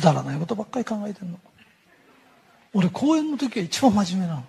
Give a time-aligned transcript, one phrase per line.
[0.00, 1.38] くだらないことばっかり考えてんの。
[2.72, 4.44] 俺公演の時は一番真面目なの。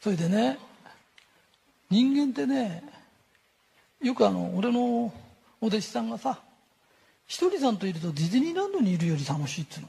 [0.00, 0.58] それでね
[1.90, 2.84] 人間ってね
[4.00, 5.12] よくあの俺の
[5.60, 6.38] お弟子さんがさ
[7.26, 9.88] ひとりさんといるとディズニーランドにいるより楽しいっつうの。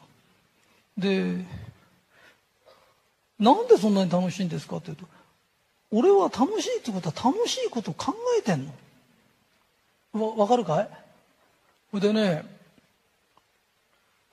[0.98, 1.46] で
[3.38, 5.06] なんでそんなに楽しいんですかって言うと
[5.92, 8.74] 俺は楽しいってことは楽しいこと考えてんの。
[10.28, 10.90] わわかるかい？
[11.92, 12.44] それでね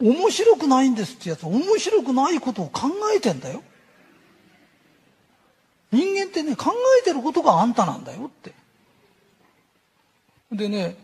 [0.00, 3.62] 面白くないんですってやつは面白くないことを考えてんだよ。
[5.90, 8.52] 人間ってね考えてることがあんたなんだよって。
[10.52, 10.96] でね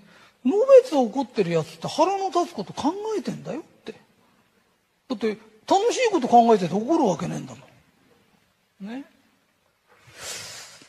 [0.45, 3.95] のべつ起こってるやつって腹の立つこと考えてんだよって。
[5.09, 7.61] だって楽しいこと考えてて怒るわけねえんだも
[8.83, 8.89] ん。
[8.89, 9.05] ね。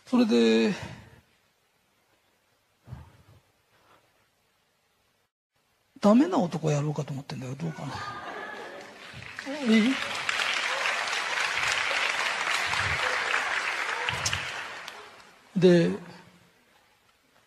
[0.08, 0.74] それで
[6.04, 7.56] ダメな男やろうかと思ってんだよ。
[7.56, 7.94] どうかな。
[9.74, 9.94] いい
[15.56, 15.92] で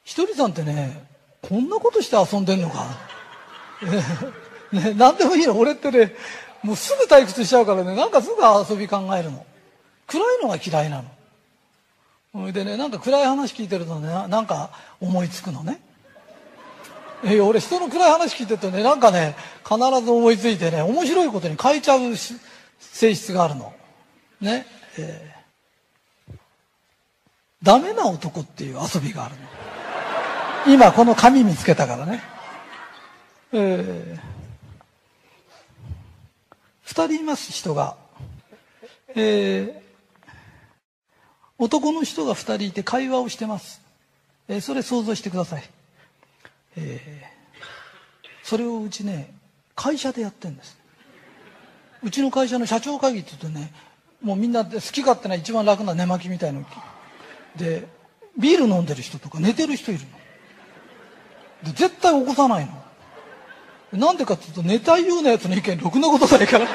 [0.04, 1.06] ひとりさんってね
[1.42, 2.86] こんなことして遊んでんのか？
[4.72, 5.58] ね、何でもいいの。
[5.58, 6.14] 俺ってね
[6.62, 7.94] もうすぐ退屈しちゃうからね。
[7.94, 8.36] なんかすぐ
[8.72, 9.44] 遊び考えるの。
[10.06, 11.10] 暗いのが嫌いなの。
[12.32, 15.80] それでねなんか暗い話聞いてるとねなんか思いつくのね
[17.24, 22.00] え俺人の暗い話聞いてるとねなんかね必ず思いついてね面白いことに変えちゃう
[22.78, 23.72] 性質があるの。
[24.40, 24.66] ね
[24.98, 26.36] えー、
[27.62, 29.40] ダメな男っていう遊びがあるの。
[30.74, 32.22] 今この紙見つけたからね。
[33.52, 37.96] えー、2人います人が。
[39.18, 40.34] えー、
[41.58, 43.80] 男の人が2人いて会話をしてます、
[44.46, 45.62] えー、それ想像してください。
[46.76, 49.32] えー、それをうちね
[49.74, 50.78] 会社でやってるんです。
[52.02, 53.72] うちの会社の社長会議って言うとね
[54.22, 56.64] もうみんな好き勝手な一番楽な寝巻きみたいの
[57.56, 57.86] で
[58.38, 60.06] ビール飲んでる人とか寝てる人いるの。
[61.70, 62.86] で絶対起こさないの。
[63.92, 66.72] なんでかっていうと寝たいようなやつの意見ろくなことないから起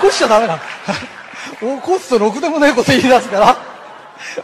[0.00, 0.60] こしちゃダメなの。
[1.80, 3.56] 起こすとろくでもないこと言い出すから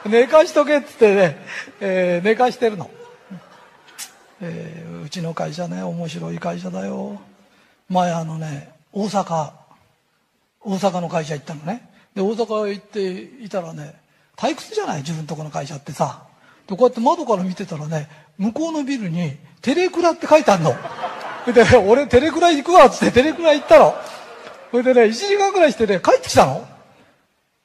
[0.06, 1.36] 寝かしとけっつってね、
[1.80, 2.90] えー、寝かしてるの。
[4.44, 7.20] えー、うちの会社ね面白い会社だよ。
[7.88, 9.52] 前あのね大阪
[10.60, 11.88] 大阪の会社行ったのね。
[12.14, 13.94] で大阪行っていたらね
[14.36, 14.98] 退屈じゃない？
[14.98, 16.24] 自分とこの会社ってさ。
[16.66, 20.74] でこうやって窓から見てたらね向こうのビルに「テレクラ」って書いてあるの。
[21.52, 23.94] で、俺テレクラ行くわっつってテレクラ行ったの。
[24.72, 26.66] それでね1時間ぐらいしてね帰ってきたの。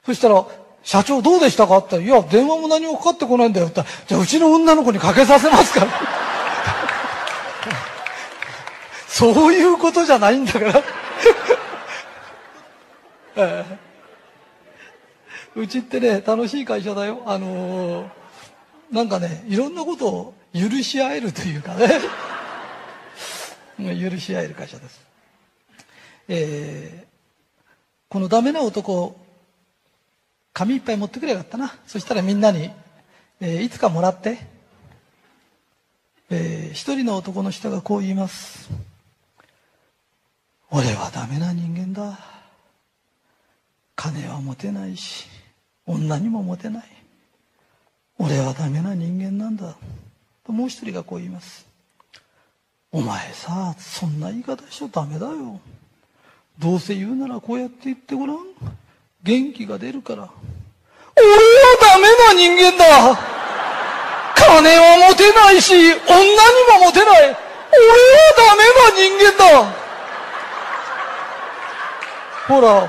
[0.06, 0.46] そしたら
[0.84, 1.78] 社長どうでしたか？
[1.80, 6.17] って言ったら、いや、電話も何もかかってこないんだよって言ったら、じゃあうちの女の子にかけさせますから。
[9.18, 10.84] そういうことじゃないんだから。
[15.56, 17.24] うちってね楽しい会社だよ。
[17.26, 18.10] あのー、
[18.92, 21.90] なんかねいろんなことを許し合えるというかね。
[24.00, 25.02] 許し合える会社です、
[26.28, 27.08] えー、
[28.10, 29.20] このダメな男
[30.54, 31.76] 紙いっぱい持ってくれよかったな。
[31.88, 32.70] そしたらみんなに、
[33.42, 34.46] えー、いつかもらって、
[36.30, 38.70] えー、一人の男の人がこう言います。
[40.72, 42.20] 俺はダメな人間だ。
[43.96, 45.28] 金は持てないし
[45.86, 46.84] 女にも持てない。
[48.20, 49.76] 俺はダメな人間なんだ。
[50.46, 51.66] ともう一人がこう言います。
[52.92, 55.60] お前さそんな言い方しちゃダメだよ。
[56.60, 58.38] どうせ言うならこうやって言ってごらん。
[59.24, 60.30] 元気が出るから。
[61.16, 61.40] 俺は
[61.82, 63.20] ダメな人間だ。
[64.36, 65.94] 金は持てないし女に
[66.80, 67.24] も持てない。
[67.24, 67.36] 俺は
[68.38, 69.87] ダメな人間だ。
[72.48, 72.88] ほら、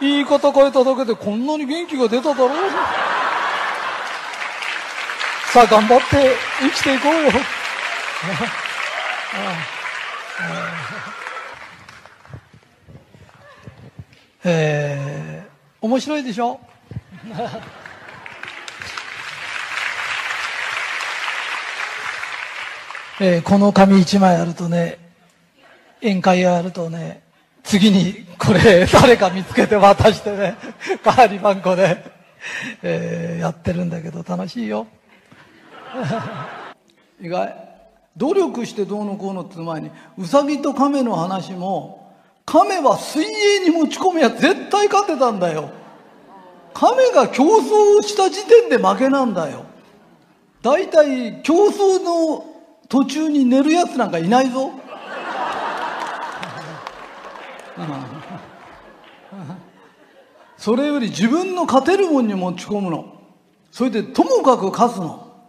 [0.00, 2.50] 言い方変えただけでこんなに元気が出ただろう。
[5.52, 7.30] さあ頑張って生きていこうよ。
[14.44, 16.58] えー、面白いでしょ？
[23.20, 24.98] えー、この紙一枚あるとね
[26.00, 27.22] 宴会やるとね
[27.62, 30.56] 次にこれ誰か見つけて渡してね、
[31.04, 32.04] 代わり番号で、
[32.82, 34.86] えー、やってるんだけど楽しいよ。
[37.20, 37.54] 意外。
[38.16, 42.12] 努力してどうのこうのって前に、うさぎと亀の話も、
[42.44, 45.70] 亀は水泳に持ち込めば絶対勝てたんだよ。
[46.74, 49.64] 亀が競争をした時点で負けなんだよ。
[50.62, 52.44] 大体競争の
[52.88, 54.72] 途中に寝るやつなんかいないぞ。
[60.56, 63.20] それより自分の勝てるもんに持ち込むの。
[63.70, 65.48] それでともかく勝つの。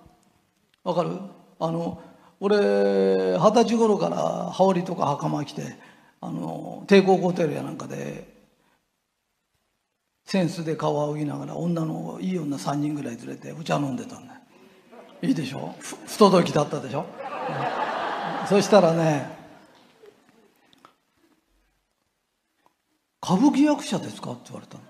[0.83, 1.11] わかる？
[1.59, 2.01] あの、
[2.39, 5.77] 俺、二十歳頃から羽織とか袴着て、
[6.21, 8.31] あの、帝国ホテルやなんかで、
[10.25, 14.39] センスで顔を仰ぎながら女のいい女3人ぐらい連れてお茶飲んでたんだ。
[15.21, 15.75] いいでしょ？
[16.07, 17.05] 不届きだったでしょ、
[18.47, 19.27] そしたらね
[23.23, 24.81] 「歌舞伎役者ですか?」って言われたの。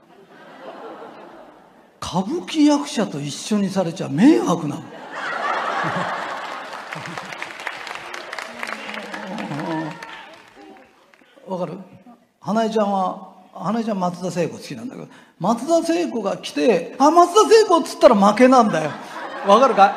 [2.01, 4.81] 歌舞伎役者と一緒にされちゃ迷惑なの。
[11.47, 11.77] わかる？
[12.39, 15.07] 花江ちゃんは花江ちゃん松田聖子好きなんだけど
[15.39, 18.91] 松田聖子が来て「あ松田聖子」っつったら負けなんだよ。
[19.47, 19.91] わかるかい？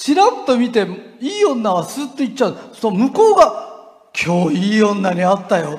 [0.00, 0.86] チラッと見て
[1.20, 2.56] いい女はスッと行っちゃう。
[2.72, 3.68] そう向こうが
[4.24, 5.78] 「今日いい女に会ったよ」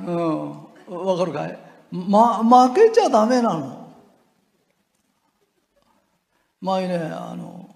[0.00, 0.50] うん。
[0.88, 1.58] わかるかい、
[1.92, 3.86] ま、負けちゃダメなの。
[6.60, 7.68] 前ねあの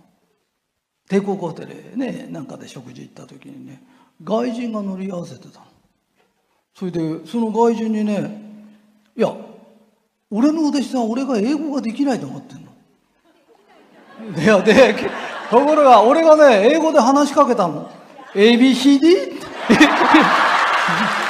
[1.09, 3.83] 帝国ホテルねなんかで食事行った時にね
[4.25, 5.67] 外人が乗り合わせてたの。
[6.75, 8.41] それでその外人にね
[9.17, 9.35] 「いや
[10.31, 12.71] 俺のお弟子さん俺が英語ができないと思ってんの」
[14.41, 14.95] いやで
[15.51, 17.91] ところが俺がね英語で話しかけたの。
[18.35, 19.41] ABCD?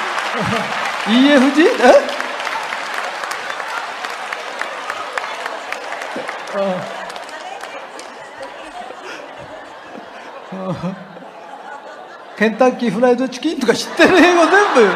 [1.07, 1.67] EFG?
[1.67, 2.21] え？
[12.37, 14.91] ケンタッキーフライドチキンとか知ってる英語全部。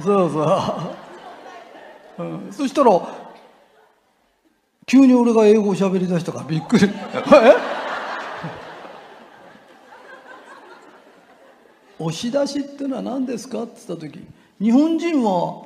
[0.00, 0.42] そうそ
[2.18, 2.90] う、うん、そしたら
[4.86, 6.88] 急に俺が英語を喋り出したからびっくり
[11.98, 13.62] 押し出しってのは何ですか？
[13.64, 14.20] って言った時
[14.60, 15.62] 日本人は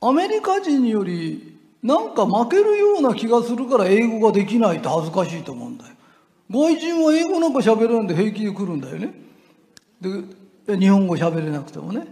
[0.00, 5.90] アメリカ人よりなんか負けるような気がするから英語ができないと恥ずかしいと思うんだよ。
[6.50, 9.14] 外人は英語なんか喋れないんで平気で来るんだよね。
[10.66, 12.06] で日本語喋れなくてもね。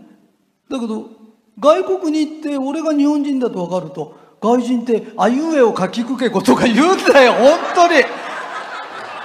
[0.69, 1.11] だけど
[1.59, 8.03] 外国に行って俺が日本人だと分かると外人って「あいうえをかきくけことか言うんだよ本当に。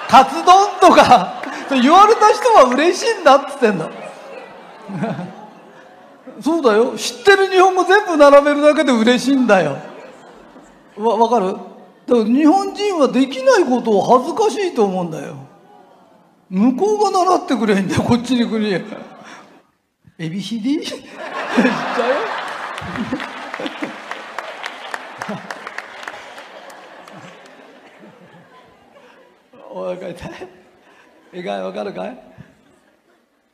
[0.08, 1.42] カツ丼とか
[1.72, 3.90] 言われた人は嬉しいんだっつってんだ。
[6.42, 6.94] そうだよ。
[6.98, 9.78] 知ってる日本語全部並べるだけで嬉しいんだよ。
[10.98, 11.54] わ分かる？
[11.54, 11.60] だか
[12.08, 15.36] ら日本人はできないことを恥ずかしいと思うんだよ。
[16.50, 18.86] 向こうが習ってくれへんだよこっちに来る
[20.20, 20.70] エビヒデ？
[20.80, 22.16] ィ知っちゃうよ。
[29.72, 30.32] お分かりたい
[31.40, 32.18] いかい分かるかい？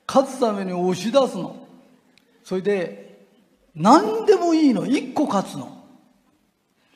[0.07, 1.55] 勝つために押し出すの。
[2.43, 3.25] それで
[3.75, 4.85] 何でもいいの。
[4.85, 5.83] 1個勝つの。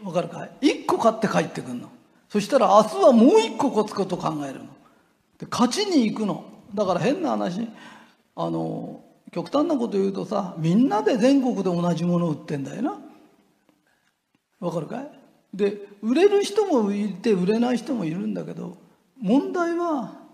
[0.03, 1.89] わかるかい？1個勝って帰ってくるの。
[2.29, 4.65] そしたら明日はもう1個勝つこと考えるの。
[5.39, 6.45] で勝ちに行くの。
[6.73, 7.67] だから変な話。
[8.35, 12.99] あの極端なこと言うとさみんなで全国で同じものを売ってんだよな。
[14.59, 15.09] わかるかい？
[15.53, 18.77] で売れる人もいて売れない人もいるんだけど
[19.21, 20.24] 問題は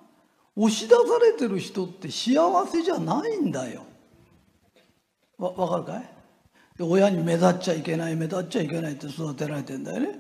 [0.58, 2.36] 押し出されてる人って幸
[2.67, 3.84] せじゃないんだよ。
[5.38, 6.12] わ分かるかい？
[6.79, 10.20] 親に目立っちゃいけない目立っちゃいけないって育てられてんだよね。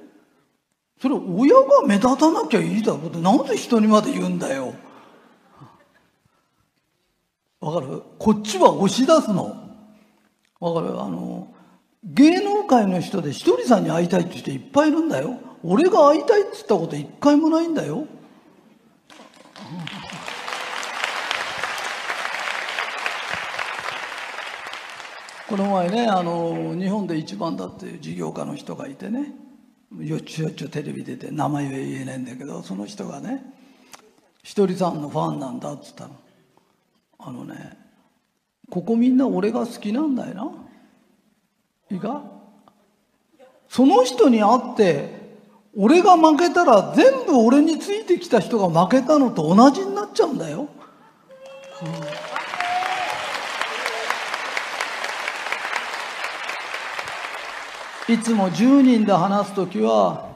[1.01, 4.73] それ親が目立たなきゃいいだろうってなんで人にまで言うんだよ。
[7.59, 8.03] わかる？
[8.17, 9.57] こっちは押し出すの。
[10.59, 11.01] わかる？
[11.01, 11.53] あの
[12.03, 15.39] 芸能界の人でひとりさんに会いたいって人いっぱいいるんだよ。
[15.63, 18.07] 俺が会いたいって言ったこと一回もないんだよ。
[25.51, 29.33] この前ねあの日本で一番だっていう事業家の人がいてね
[29.99, 33.43] よっちゅうよっちゅうテレビ出て名前は言えないんだけどその人がね
[34.43, 36.15] ひとりさんのファンなんだっつったの。
[37.19, 37.77] あのね
[38.69, 40.51] ここみんな俺が好きなんだよな。
[41.91, 42.23] いいか？
[43.67, 45.35] その人に会って
[45.75, 52.30] 俺が負けたら全部俺についてきた人が負けたのと同じになっちゃうんだよ、うん
[58.11, 60.29] いつも10人で話す時は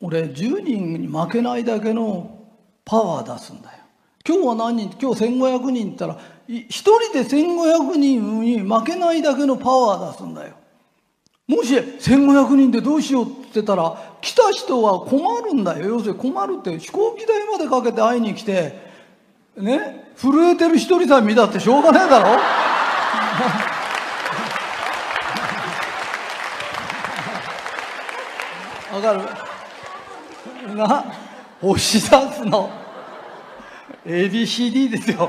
[0.00, 2.46] 俺10人に負けないだけの
[2.84, 3.78] パワー出すんだよ。
[4.26, 10.54] 今日は何人今日1500人ったら1人で1500人に負けないだけのパワー出すんだよ。
[11.48, 15.86] もし1500人でどうしようって言ってたら、来た人は困るんだよ。
[15.86, 18.78] 要するに困るって飛行機代までかけて会いに来て、
[19.58, 22.40] ね、震えてる一人さん見たってしょうがねえだろ。
[28.94, 30.76] わかる？
[30.76, 31.04] な、
[31.60, 32.70] 押し出すの。
[34.06, 35.28] ABCD ですよ。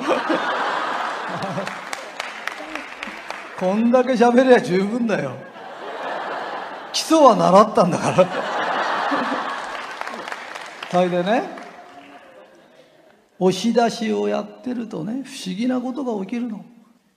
[3.59, 5.31] こんだけ喋りゃ十分だよ。
[6.93, 8.27] 基礎は習ったんだから。
[10.91, 11.49] それでね、
[13.39, 16.63] 押し出しをやってるとね、不思議なことが起きるの。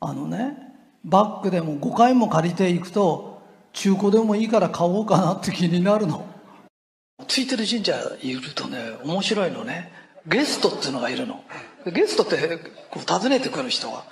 [0.01, 0.57] あのね、
[1.05, 3.43] バッグでも5回も借りていくと、
[3.75, 6.25] 中古でもいいから買おうかなって気になるの。
[7.27, 9.93] ついてる神社いるとね、面白いのね。
[10.27, 11.43] ゲストっていうのがいるの。
[11.87, 12.59] ゲストって
[12.91, 14.05] こう訪ねてくる人が。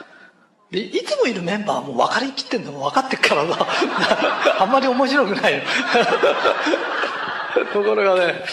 [0.70, 3.66] で、いつもいるメンバーはもう分かりきってんの分かってっからさ、
[4.58, 5.62] あんまり面白くないよ。
[7.72, 8.44] ところがね、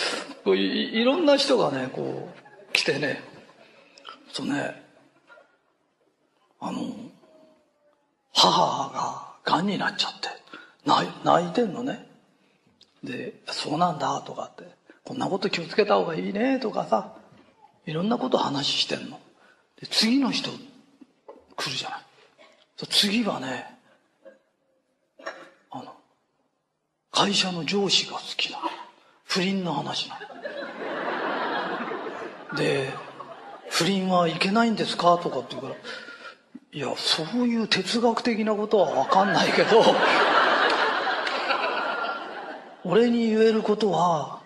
[0.44, 3.24] こういいろんな人がね、こう、来てね、
[4.32, 4.84] そうね、
[6.60, 6.82] あの、
[8.34, 10.30] 母が癌になっちゃって、
[10.86, 12.13] 泣泣いてんのね。
[13.04, 14.64] で、そうなんだとかって、
[15.04, 17.16] こんなこと気をつけた方がいいねとかさ、
[17.86, 19.20] いろんなこと話してんの。
[19.80, 20.50] で、次の人
[21.56, 22.00] 来るじゃない。
[22.90, 23.78] 次はね、
[25.70, 25.94] あの、
[27.12, 28.60] 会社の上司が好きな。
[29.26, 30.20] 不倫の話な
[32.52, 32.58] の。
[32.58, 32.90] で、
[33.70, 35.18] 不倫はいけないんですか？
[35.18, 35.76] とかって言うから、
[36.72, 39.82] いや、そういう哲学的なことはわかんないけど、
[42.86, 44.42] 俺に言えることは、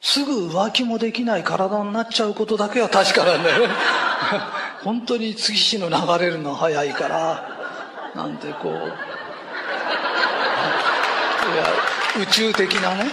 [0.00, 3.68] すぐ浮気もできない体になっちゃうことだけは確かなんだよ。
[4.84, 7.44] 本当に月日の流れるの早いから、
[8.14, 8.76] なんてこう、い
[11.56, 11.64] や、
[12.22, 13.10] 宇宙的なね、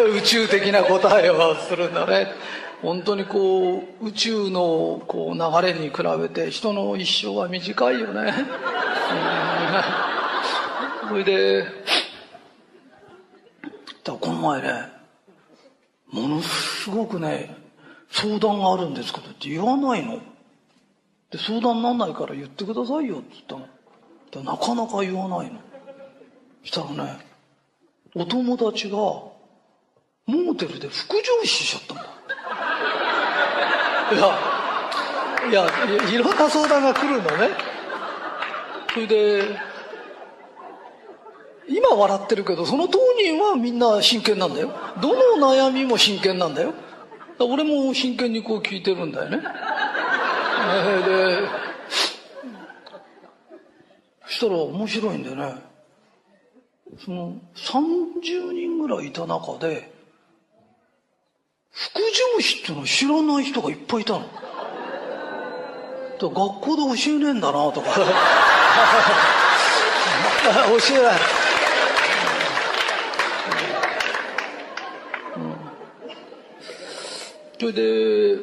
[0.16, 2.32] 宇宙的な答えをするんだね。
[2.82, 8.34] 本当にこう、宇宙のこう流れに比べて人の一生は短いよね。
[11.08, 11.66] それで、
[14.04, 14.88] だこの前ね、
[16.12, 17.56] ものすごくね、
[18.10, 20.20] 相談があるんですけどって言わないの。
[21.30, 23.66] で、相談なんないから言ってくださいよって言ったの。
[24.44, 25.58] なかなか言わないの。
[26.62, 27.18] したらね、
[28.14, 32.04] お友達が、モーテルで副上司しちゃったんだ。
[34.12, 34.38] いや、
[35.50, 37.50] いやい、いろんな相談が来るのね。
[38.92, 39.73] それで、
[41.68, 44.72] 今笑ってるけど、その当人はみんな真剣なんだよ。
[45.00, 46.74] どの悩みも真剣なんだよ。
[47.38, 49.38] 俺も真剣にこう聞いてるんだよね。
[49.38, 49.42] で、
[54.26, 55.54] そしたら面白いんでね、
[57.04, 59.92] その30人ぐらいいた中で、
[61.70, 64.26] 副上司っていうの知らない人がいっぱいいたの。
[66.20, 67.90] 学校で教えねえんだなとか。
[70.44, 71.20] 教えない。
[77.58, 78.38] それで、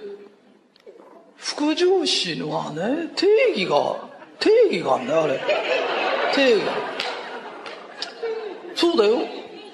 [1.37, 5.39] 副上司のはね、定義が、定義があんだよ、あれ。
[6.33, 6.63] 定義。
[8.75, 9.17] そうだよ。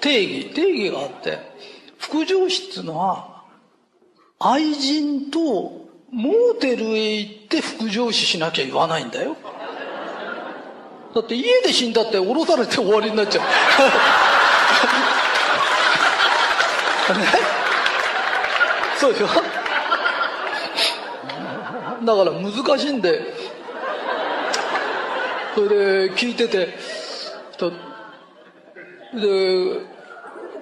[0.00, 0.54] 定義。
[0.54, 1.38] 定義があって、
[1.98, 3.44] 副上司っていうのは、
[4.40, 5.40] 愛人と
[6.10, 9.36] モーテルへ行って副上司しなきゃ言わないんだよ。
[11.14, 13.44] だって家で死んだって降ろされて終わりになっちゃう。
[17.18, 17.24] ね
[18.98, 19.26] そうでしょ？
[22.04, 23.22] だから難しいんで、
[25.54, 25.68] それ
[26.08, 26.68] で聞いてて、
[27.56, 27.76] とで、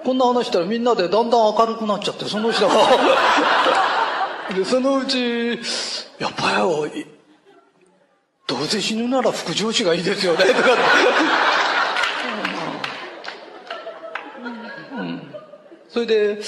[0.03, 2.73] こんな話したらみんなでだんだん明るくなっちゃって、その人が。
[4.55, 5.59] で、そのうち、
[6.19, 6.87] やっぱよ、
[8.47, 10.59] どうせ死ぬなら副上司がいいですよね、とか。
[10.59, 10.69] って。
[14.95, 15.35] うん、
[15.89, 16.39] それで、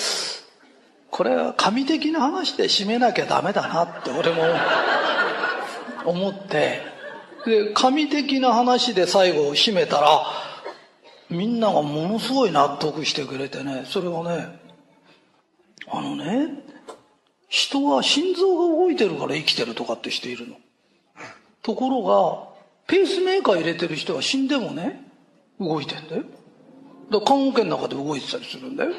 [1.19, 4.41] これは神的な話で締めなきゃダメだなって俺も
[6.05, 6.79] 思って。
[7.45, 10.21] で神的な話で最後締めたら
[11.29, 14.61] みんながものすごい納得してくれてねそれはね
[15.89, 16.63] あのね
[17.49, 20.55] 人は心臓が動いてるから生きてるとかってしているの。
[21.61, 22.47] ところが
[22.88, 25.05] ペースメーカー入れてる人は死んでもね
[25.59, 26.23] 動いてんだよ。
[27.11, 28.93] だから看護圏の中で動いてたりするんだよ。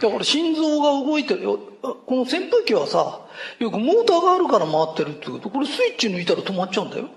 [0.00, 1.58] だから心臓が動いてるよ。
[1.82, 3.26] この扇風機はさ、
[3.58, 7.08] よくモーターがあるから回ってるってこと、これスイッチ抜いたら止まっちゃうんだよ。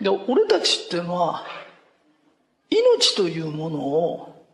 [0.00, 1.44] で、俺たちっていうのは、
[2.70, 4.46] 命というものを、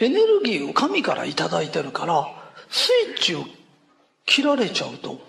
[0.00, 2.26] エネルギーを神からいただいてるから、
[2.68, 3.44] スイッチを
[4.26, 5.20] 切られちゃうと、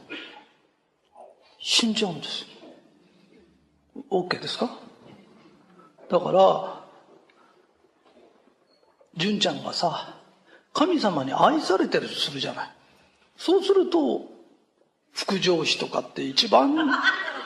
[1.59, 2.45] 死んじゃうんです。
[4.09, 4.77] OK ですか？
[6.09, 6.83] だから、
[9.15, 10.19] 純ちゃんがさ、
[10.75, 12.69] 神様に愛されてるとするじゃない。
[13.37, 14.21] そうすると、
[15.13, 16.75] 副上司とかって一番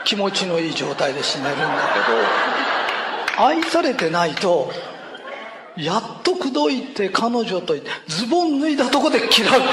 [0.04, 4.72] 気持ちのいい状態で死ねるんだけど、愛されてないと、
[5.78, 7.76] やっと口説いて彼女と
[8.08, 9.30] ズボン脱いだとこで嫌う。
[9.32, 9.62] ちゃうんだ？
[9.62, 9.70] か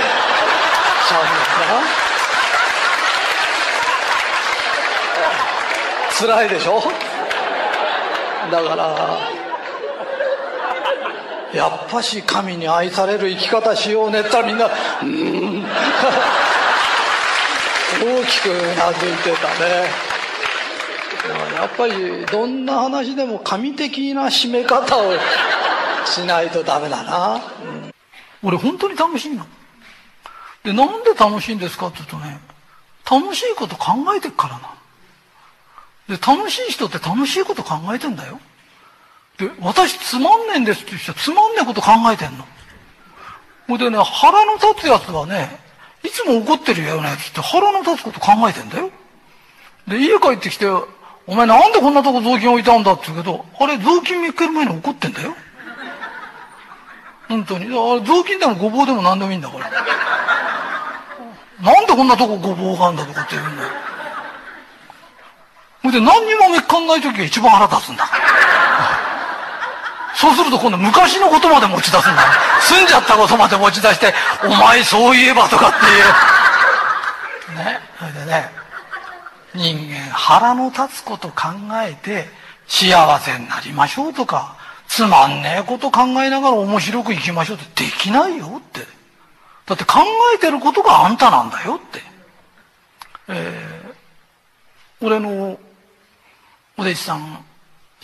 [6.28, 6.82] ら辛いでしょ？
[8.52, 9.35] だから
[11.56, 14.70] やっぱし神に愛される生き方しようねって言ったみんな
[15.02, 15.64] うん。
[17.98, 20.16] 大きくうなずいてたね。
[21.54, 25.12] やっぱりどんな話でも神的な締め方を
[26.04, 27.40] しないとダメだな、うん、
[28.42, 29.44] 俺本当に楽しいの。
[30.62, 32.38] でなんで楽しいんですかって言うとね
[33.10, 36.16] 楽しいこと考えてっからな。
[36.16, 38.38] で楽しい人って楽しいこと考えてんだよ。
[39.38, 42.44] で私つまんねえんですって言う人はつまんねえこと考えてんの？
[43.68, 45.58] ほいでね腹の立つやつはね
[46.04, 48.90] いつも怒ってるようなやつって腹の立つこと考えてんだよ
[49.88, 52.92] で家帰ってきてお前なんでこんなとこ雑巾置いたんだ？
[52.92, 55.34] って言うけどあれ雑巾見っける前に怒ってんだよ
[57.28, 57.64] 本当に。
[57.64, 59.68] あれ雑巾でもごぼうでも何でもいいんだから。
[61.60, 63.04] なんでこんなとこごぼうがあんだ？
[63.04, 63.68] とかって言うんだよ。
[65.82, 68.24] ほいで何にもめっかんない時が一番腹立つんだから。
[70.14, 72.22] そうすると今度昔のことまで持ち出すんだ。
[72.60, 77.64] 済んじゃったことまで持ち出して、お前そういえばとかっていう。
[77.64, 77.80] ね？
[77.98, 78.50] それでね、
[79.54, 81.48] 人間腹の立つこと考
[81.84, 82.26] えて
[82.66, 84.56] 幸せになりましょうとか、
[84.88, 88.80] つまんねえこと考えながら面白く生きましょうってできないよって。
[89.66, 90.00] だって考
[90.34, 92.00] えてることがあんたなんだよって。
[93.28, 95.58] えー、俺の
[96.78, 97.44] お弟子さん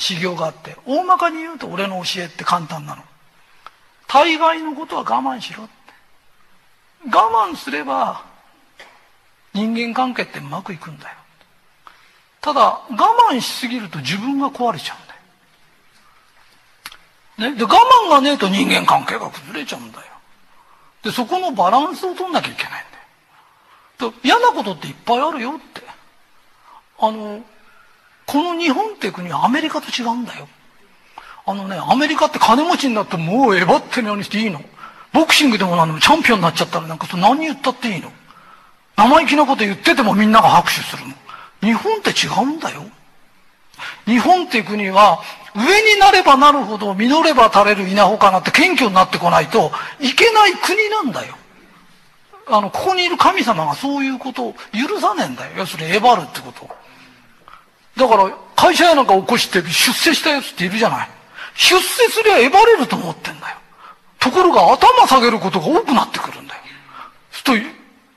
[0.03, 3.03] 修行があって、大まかに言うと俺の教えって簡単なの。
[4.09, 5.73] 大概のことは我慢しろって。
[7.11, 8.25] 我慢すれば
[9.55, 11.17] 人間関係ってうまくいくんだよ。
[12.41, 12.85] ただ我
[13.31, 15.15] 慢しすぎると自分が壊れちゃうんだ
[17.47, 17.53] よ。
[17.53, 20.05] ね、で我慢がねえと人間関係が崩れちゃうんだよ
[21.03, 22.75] でそこのバランスを取んなきゃいけないん
[23.99, 25.83] だよ嫌なことっていっぱいあるよって
[26.99, 27.43] あの
[28.27, 30.49] この日本って国はアメリカと違うんだよ
[31.45, 34.61] あのねアメリカって金持ちになってもうえばってのようにしていいの
[35.13, 38.11] ボクシングでも何でもチャンピオンになっちゃったらなんかそ何言ったっていいの？
[38.97, 41.15] 生意気なこと言っててもみんなが拍手するの
[41.61, 42.83] 日本って違うんだよ
[44.07, 45.21] 日本っていう国は
[45.55, 51.37] 上になればなるほど実れば垂れる稲穂かなって謙虚になってこないといけない国なんだよ。
[52.49, 55.53] あの、ここにいる神様がそういうことを許さねえんだよ。
[55.59, 56.71] 要するにえばるってことを。
[57.97, 61.09] だから会社やなんか起こして出世したやつっているじゃない。
[61.55, 63.57] 出世すりゃえばれると思ってんだよ。
[64.19, 66.61] ところが頭下げることが多くなってくるんだよ。
[67.45, 67.53] と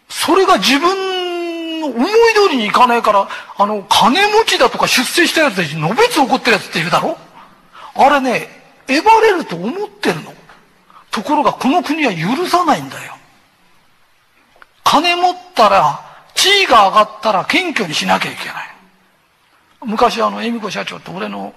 [0.08, 7.18] それが自分の思い通りにいかないから、あの、金持ちだとか出世したやつでのべつ怒ってるやつっているだろ
[7.96, 8.48] あれね、
[8.88, 10.34] えばれると思ってるの。
[11.12, 13.16] ところがこの国は許さないんだよ。
[14.84, 16.00] 金持ったら、
[16.36, 18.75] 地位が上がったら謙虚にしなきゃいけない。
[19.86, 21.54] 昔あの、恵美子社長って俺の、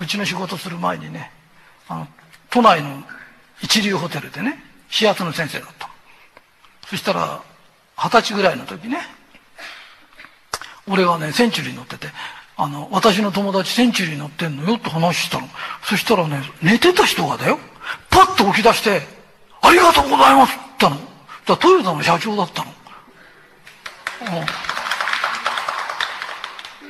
[0.00, 1.30] うちの仕事する前にね、
[1.88, 2.08] あの、
[2.50, 3.02] 都内の
[3.62, 5.88] 一流ホテルでね、視圧の先生だった。
[6.86, 7.42] そしたら、
[7.96, 8.98] 二十歳ぐらいの時ね、
[10.86, 12.08] 俺がね、センチュリー乗ってて、
[12.56, 15.48] あの、私の友達センチュリー乗ってんのよって話したの。
[15.82, 17.58] そしたらね、寝てた人がだよ、
[18.10, 19.02] パッと起き出して、
[19.60, 21.08] ありがとうございますって言ったの。
[21.46, 22.72] だトヨタの社長だったの。
[24.20, 24.46] うん、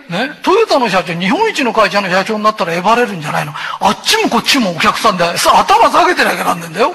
[0.09, 3.53] ね、トヨタの社長、日本一の会社の社長になったらえばれるんじゃないの？
[3.81, 6.94] あっちもこっちもお客さんで、頭下げてなきゃなんねんだよ。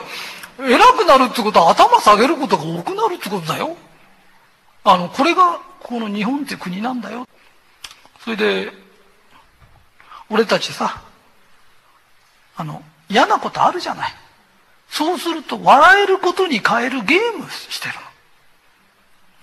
[0.59, 3.75] 偉くなるってことは頭下げることが多くなるってことだよ。
[4.83, 7.27] あの、これが、この日本って国なんだよ。
[8.23, 8.71] それで、
[10.29, 11.01] 俺たちさ、
[12.55, 14.13] あの、嫌なことあるじゃない。
[14.89, 17.95] そうすると、笑えることに変えるゲームしてる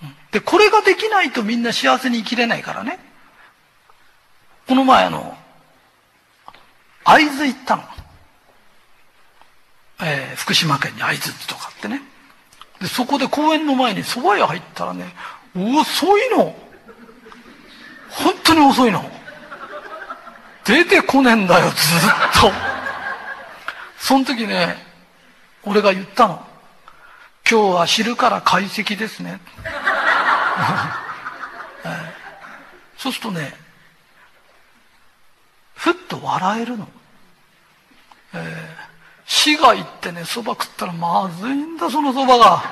[0.03, 0.09] の。
[0.31, 2.99] で、これができないとみんな幸せに生きれないからね。
[4.67, 5.37] この前あの、
[7.03, 7.83] 会津行ったの。
[10.03, 12.01] えー、福島県に会津とかってね。
[12.79, 15.13] で、そこで公園の前に蕎麦屋入ったらね、
[15.55, 16.55] 遅いの。
[18.09, 19.09] 本当に遅いの。
[20.65, 21.75] 出てこねえんだよ、ずっ
[22.41, 22.51] と。
[23.97, 24.75] その時ね、
[25.63, 26.45] 俺が言ったの。
[27.49, 29.39] 今日は昼から解析ですね。
[32.97, 33.53] そうするとね、
[35.81, 36.87] ふっと笑えるの。
[38.35, 38.41] えー、
[39.25, 42.63] 市が行ってね、蕎麦食ったらまずいんだ、その蕎麦が。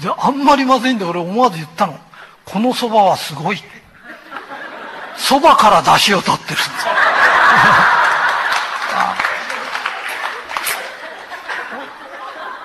[0.00, 1.98] で、あんまりまずいんで俺思わず言ったの。
[2.44, 3.56] この蕎麦はすごい。
[5.16, 6.68] 蕎麦から出汁を取ってるんです。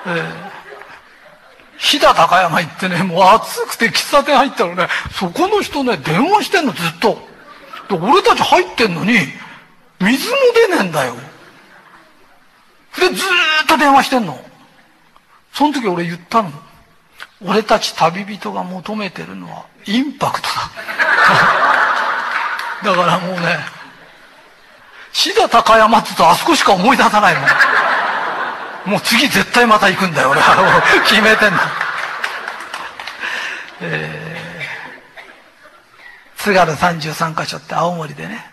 [0.06, 0.53] えー
[1.79, 7.33] 飛騨高山行ってね、もう暑くて喫茶店入ったらね、そこの人ね、電話してんの、ずっと。
[7.89, 9.17] で、俺たち入ってんのに、
[10.00, 11.15] 水も出ねえんだよ。
[13.00, 14.39] で、ずーっと電話してんの。
[15.54, 16.52] その時俺言ったの。
[17.46, 20.54] 俺たち旅人が求めてるのは、インパクトだ。
[22.91, 23.60] だからもうね、
[25.12, 27.43] 志田高山って言うとあそこしか思い出さないもん。
[28.91, 30.82] もう次絶対また行くんだよ、俺は。
[31.08, 31.72] 決めてんだ。
[33.82, 34.33] えー、
[36.43, 38.43] 津軽33カ所って青森でね、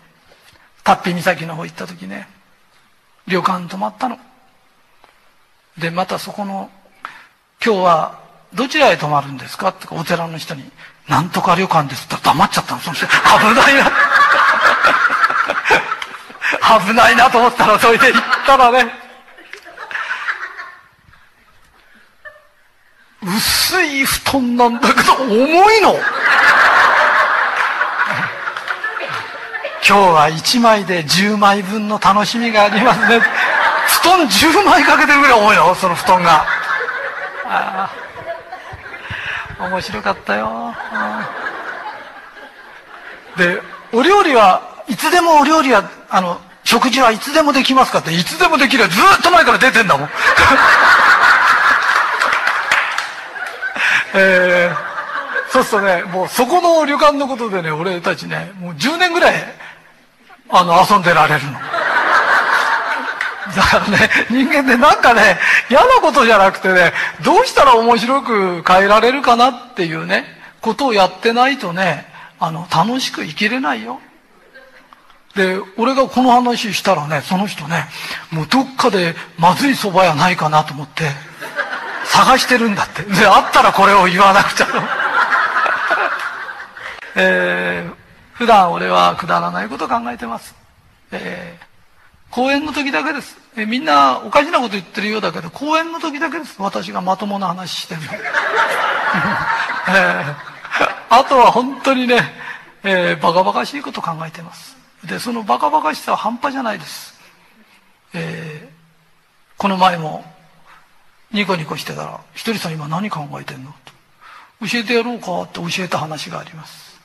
[0.85, 2.25] タッピ岬の方行った時ね、
[3.27, 4.17] 旅館泊まったの。
[5.77, 6.69] で、またそこの、
[7.61, 8.21] 今日は
[8.53, 9.69] どちらへ泊まるんですか？
[9.69, 10.63] ってお寺の人に、
[11.09, 12.79] なんとか旅館ですって黙っちゃったの。
[12.79, 13.91] その人、危ないな。
[16.87, 18.89] 危ないなと思ったら、それで行ったらね、
[23.21, 25.93] 薄い布団なんだけど重いの
[29.91, 33.19] 今日は1枚で10枚分の楽しみがありますね。
[34.01, 36.45] 布団10枚かけてるぐらい重いのその布団が。
[37.45, 37.89] あ
[39.59, 39.65] あ。
[39.65, 40.73] 面白かったよ。
[43.35, 50.09] でお料理はいつでもお料理はあの食事はいつでもできますかっていつでもできるずっと前から出てんだもん。
[54.15, 59.33] えー、そうするとね、もうそこの旅館のことでね、俺たちね、もう10年ぐらい、
[60.51, 61.53] あの、遊んでられるの。
[63.53, 65.37] だからね、人間ってなんかね、
[65.69, 70.25] 嫌なことじゃなくてね、どうしたら面白く変えられるかなっていうね、
[70.61, 72.05] ことをやってないとね、
[72.39, 73.99] あの、楽しく生きれないよ。
[75.35, 77.85] で、俺がこの話したらね、その人ね、
[78.31, 81.09] もうどっかでまずい蕎麦屋ないかなと思って、
[82.05, 83.03] 探してるんだって。
[83.03, 84.67] で、あったらこれを言わなくちゃ。
[87.15, 88.00] えー、
[88.41, 90.55] 普段俺はくだらないことを考えてます。
[91.11, 93.37] えー、講演の時だけです。
[93.55, 96.59] えー、みんなおかしなこと言ってるようだけど、講演の時だけです。
[96.59, 98.01] 私がまともな話してる。
[99.89, 100.35] えー、
[101.11, 102.33] あとは本当にね、
[102.81, 104.75] えー、バカバカしいこと考えてます。
[105.03, 107.13] で、そのバカバカしさは半端じゃないです。
[108.15, 110.25] えー、この前も
[111.29, 113.71] ニコニコしてたら、ひとりさん今何考えてんの？
[113.85, 114.67] と。
[114.67, 116.99] 教えてやろうかって教えた話があります。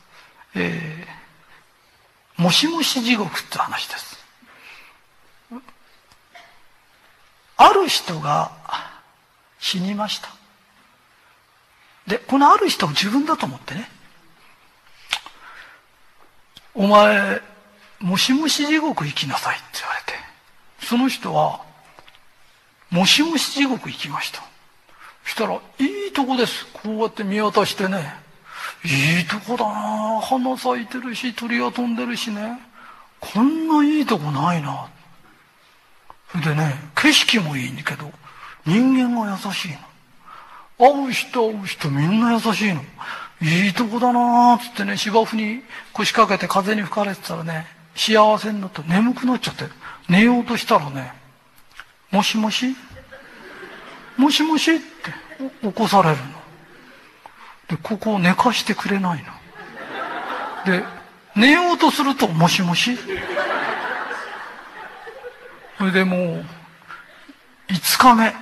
[0.59, 1.16] えー、
[2.37, 4.17] もしもし地獄って話です。
[7.57, 8.53] ある人が
[9.59, 10.29] 死にました。
[12.07, 13.89] で、このある人を自分だと思ってね。
[16.75, 17.41] お前、
[18.01, 20.13] もしもし地獄行きなさいって言われて。
[20.87, 21.63] その人は、
[22.91, 24.43] もしもし地獄行きました。
[25.25, 26.67] そしたら、いいとこです。
[26.67, 28.26] こうやって見渡してね。
[28.87, 32.61] いいとこだな花咲いてるし、鳥が飛んでるしね。
[33.19, 34.87] こんないいとこないな。
[36.31, 38.13] それでね、景色もいいんだけど、
[38.65, 39.79] 人間が優しいの。
[40.79, 42.83] 会う人会う人みんな優しいの。
[43.43, 49.65] いいとこだなっつってね、芝生に腰掛けて風に吹かれてたらね、幸せになって眠くなっちゃって、
[50.09, 51.13] 寝ようとしたらね、
[52.13, 52.77] もしもし？
[54.17, 54.77] もしもし？
[54.77, 54.85] って
[55.63, 56.36] 起こされるの。
[57.69, 59.25] で、ここを寝かしてくれない
[60.67, 60.73] の。
[60.73, 60.85] で、
[61.35, 62.97] 寝ようとすると、もしもし
[65.79, 66.45] それでもう、
[67.69, 68.35] 5日目。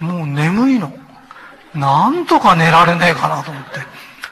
[0.00, 0.92] もう眠いの。
[1.74, 3.80] なんとか寝られねえかなと思って。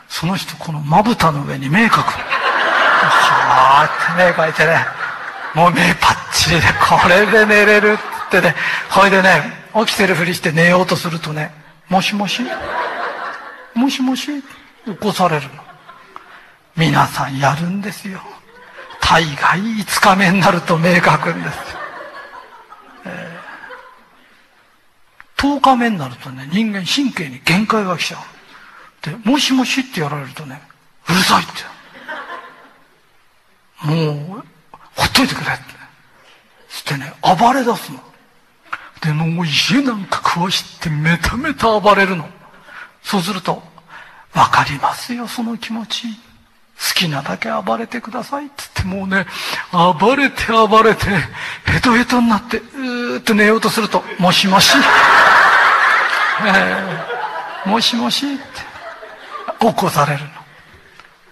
[0.09, 1.96] その人、このまぶたの上に目描く。
[1.96, 4.85] はーって目描いてね。
[5.55, 8.55] もう目パッチリで、これで寝れるってね。
[8.90, 9.42] ほいでね、
[9.75, 11.53] 起きてるふりして寝ようとするとね、
[11.88, 12.42] もしもし
[13.81, 14.29] もしもし
[14.85, 15.62] 起こされるの。
[16.77, 18.21] 皆さんやるんですよ。
[19.01, 21.59] 大概5日目になると目描くんです。
[23.07, 28.21] えー、10日目になるとね、人間神経に限界が来ちゃう。
[29.03, 30.61] で、もしもしってやられるとね、
[31.09, 31.53] うるさいって。
[33.87, 34.45] もう、
[34.95, 35.64] ほっといてくれって。
[36.69, 37.99] してね、暴れ出すの。
[39.01, 42.29] で、もう家なんか壊してめためた暴れるの。
[43.03, 43.70] そうすると、
[44.35, 46.07] わかりますよ、その気持ち。
[46.81, 48.47] 好きなだけ暴れてください。
[48.47, 49.27] っつってもうね、
[50.01, 51.07] 暴れて暴れて、
[51.66, 54.73] ヘトヘトになって、うーって寝ようとすると、もしもし。
[56.47, 58.45] えー、もしもしって、
[59.61, 60.31] 起こされるの。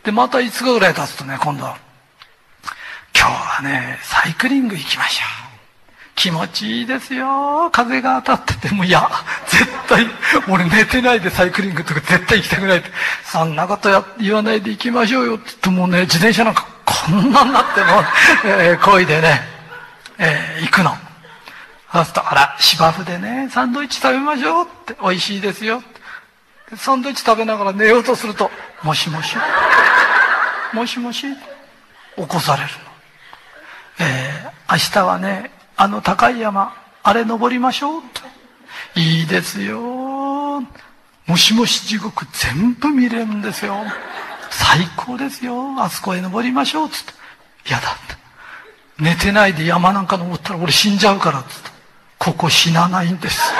[0.05, 5.38] で、また5日ぐらい経つとね、今度、今日はね、サイクリング行きましょう。
[6.19, 7.71] 気持ちいいですよ。
[7.71, 9.09] 風が当たってても、いや、
[9.47, 10.05] 絶対、
[10.49, 12.89] 俺寝てないでサイクリングとか絶対行きたくないって。
[13.25, 17.87] そんなことや言わないで行きましょうよって言ってもね、自転車なんかこんなになっても、
[18.45, 19.41] えー、でね、
[20.19, 20.91] えー、行くの。
[21.93, 25.83] そうすると、あら、芝生でね、サンドイッチ食べましょうって、美味しいですよ。
[26.77, 28.51] サンドイッチ食べながら寝ようとすると、
[28.83, 29.37] もしもし、
[30.73, 31.27] もしもし、
[32.17, 34.07] 起こされるの。
[34.07, 39.01] えー、明日はね、あの高い山、あれ登りましょうと。
[39.01, 39.81] いいですよ。
[39.81, 43.77] もしもし地獄全部見れるんですよ。
[44.51, 45.81] 最高ですよ。
[45.81, 46.89] あそこへ登りましょう。
[46.89, 47.13] つって。
[47.69, 48.17] 嫌だって。
[49.01, 51.45] 寝てないで山なんか登ったら俺死んじゃうから。
[51.45, 51.71] つって。
[52.19, 53.41] ここ死なないんです。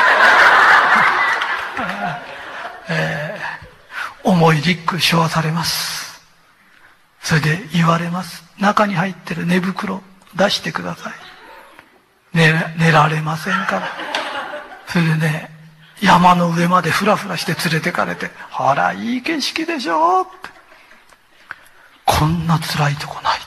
[2.91, 6.21] えー、重いリック背負わされます。
[7.23, 8.43] それで言われます。
[8.59, 10.03] 中に入ってる寝袋
[10.35, 11.28] 出してください。
[12.33, 13.89] 寝寝られませんから。
[14.87, 15.51] それでね、
[16.01, 20.31] 山の上までふらふらして連れてかれて、ほら、いい景色でしょって。
[22.05, 23.39] こんな辛いとこない。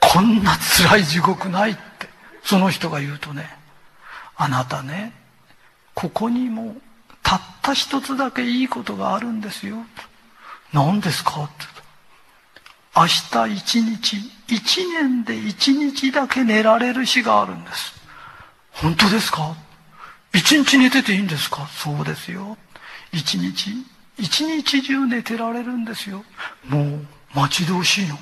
[0.00, 2.08] こんな辛い地獄ないって、
[2.44, 3.56] その人が言うとね、
[4.36, 5.12] あなたね、
[5.94, 6.76] ここにも
[7.22, 9.78] たった一つだけいいことがあるんですよ。
[10.72, 11.44] 何ですか？
[11.44, 11.52] って
[12.96, 17.94] 明日一日、一年で一日だけ寝られる日があるんです。
[18.72, 19.56] 本当ですか？
[20.34, 21.66] 一日寝てていいんですか？
[21.68, 22.56] そうですよ。
[23.12, 23.70] 一日、
[24.18, 26.24] 一日中寝てられるんですよ。
[26.68, 28.18] もう待ち遠しいの。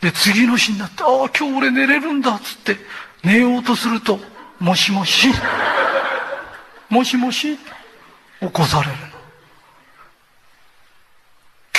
[0.00, 2.76] で、次の日になって、ああ、今日俺寝れるんだっつって、
[3.24, 4.18] 寝ようとすると、
[4.58, 5.28] もしもし、
[6.88, 7.58] もしもし、
[8.40, 8.98] 起こされるの。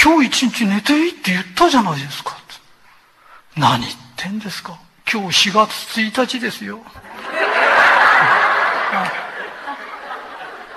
[0.01, 2.38] 今日一日寝ていいって言ったじゃないですか。
[3.59, 4.79] 何言ってんですか？
[5.11, 6.79] 今日4月1日ですよ。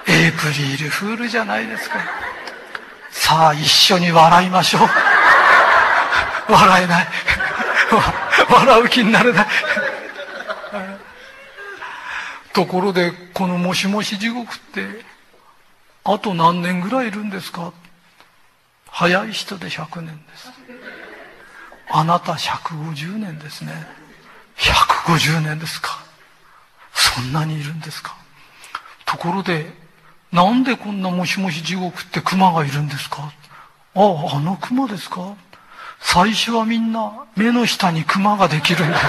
[0.08, 2.00] エイプリルフールじゃないですか。
[3.10, 4.88] さあ一緒に笑いましょう。
[6.52, 7.08] 笑えない。
[8.50, 9.46] 笑う気になれない。
[12.52, 15.04] ところで、このもしもし地獄って、
[16.04, 17.72] あと何年ぐらいいるんですか？
[18.90, 20.50] 早い人で100年です。
[21.94, 23.72] あなた150年ですね。
[24.56, 26.02] 150年ですか。
[26.94, 28.16] そんなにいるんですか。
[29.04, 29.66] ところで、
[30.32, 33.30] なんでこんなもしもし地獄って熊がいるんですか
[33.94, 35.36] ああ、あの熊ですか
[36.00, 39.02] 最初はみんな目の下に熊ができるんです。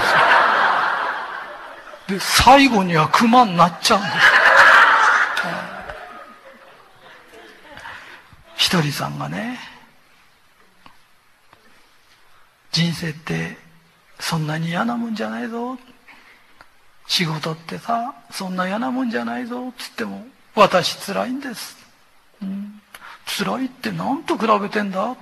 [2.08, 4.14] で、最後には熊になっちゃうんです。
[8.56, 9.58] ひとりさんがね、
[12.74, 13.56] 人生って
[14.18, 15.78] そんなに嫌なもんじゃないぞ。
[17.06, 19.72] 仕事ってさ、そんな嫌なもんじゃないぞ。
[19.78, 21.76] つっても、私辛いんです。
[22.42, 22.80] うん、
[23.26, 25.16] 辛いって何と比べてんだ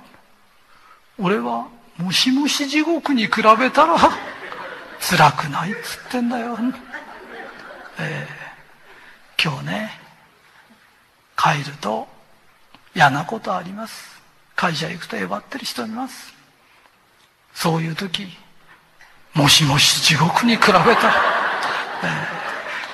[1.19, 3.97] 俺は、もしもし地獄に比べたら、
[4.99, 6.57] 辛くないっつってんだよ。
[7.99, 9.91] えー、今日ね、
[11.37, 12.07] 帰ると
[12.95, 14.19] 嫌なことあります。
[14.55, 16.42] 会社行くとえばってる人います。
[17.53, 18.27] そういう時、
[19.33, 21.13] もしもし地獄に比べたら、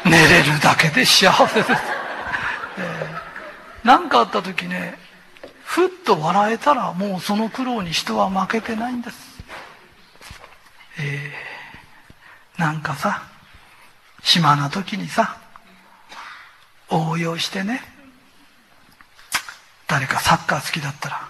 [0.06, 1.70] えー、寝れるだけで幸せです。
[3.84, 4.98] 何、えー、かあった時ね、
[5.64, 9.18] ふっと笑えたらもうその苦労に人は負けてないんです。
[11.00, 13.24] えー、なんかさ、
[14.22, 15.38] 暇な時にさ、
[16.90, 17.82] 応用してね、
[19.88, 21.30] 誰かサッカー好きだったら、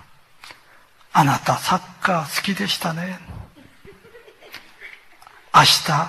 [1.19, 3.19] あなたサッカー好きでしたね。
[5.53, 6.05] 明日、サ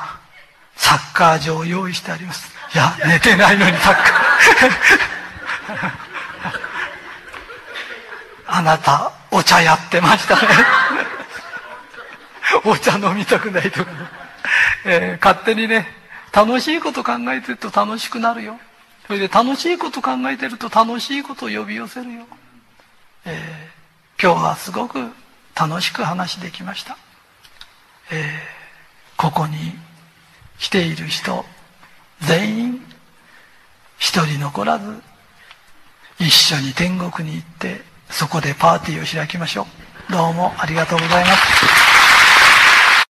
[0.94, 2.55] ッカー場を用意してあります。
[2.73, 4.05] いや、寝てないのにサッカー。
[8.55, 10.42] あなた、お茶やってましたね。
[12.62, 13.99] お茶飲みたくないとか、ね、
[14.85, 15.92] えー、勝手にね、
[16.31, 18.61] 楽しいこと考えてると楽しくなるよ。
[19.09, 22.29] それで楽しいこと考えてると楽しいことを呼び寄せるよ。
[23.25, 23.80] えー
[24.23, 24.99] 今日はすごく
[25.59, 26.99] 楽しく話できました、
[28.13, 28.21] えー、
[29.17, 29.57] ここに
[30.59, 31.43] 来ている人
[32.21, 32.83] 全員
[33.99, 34.93] 一人残らず
[36.19, 37.81] 一緒に天国に行って
[38.11, 40.13] そこでパーティーを開きましょう。
[40.13, 43.07] どうもありがとうございます。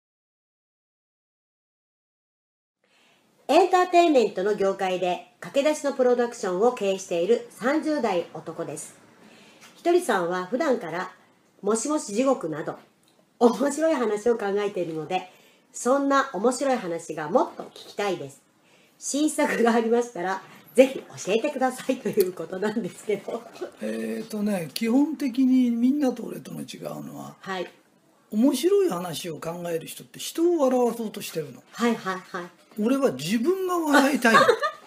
[3.49, 9.08] エンターテインメントの業界で駆け出しのプロダクションを経営している30代男です。
[9.79, 11.13] ひとりさんは普段から
[11.63, 12.77] もしもし地獄など
[13.39, 15.31] 面白い話を考えているので
[15.73, 18.43] そんな面白い話がもっと聞きたいです。
[18.99, 20.43] 新作がありましたら
[20.75, 23.41] ぜひ教えてください ということなんですけど。
[23.81, 27.71] えっ、とね基本的にみんなと俺との違うのははい。
[28.33, 31.63] 面白い話を考える人って人を笑わそうとしてるの。
[31.71, 32.45] はいはいはい。
[32.83, 34.41] 俺は自分が笑いたいの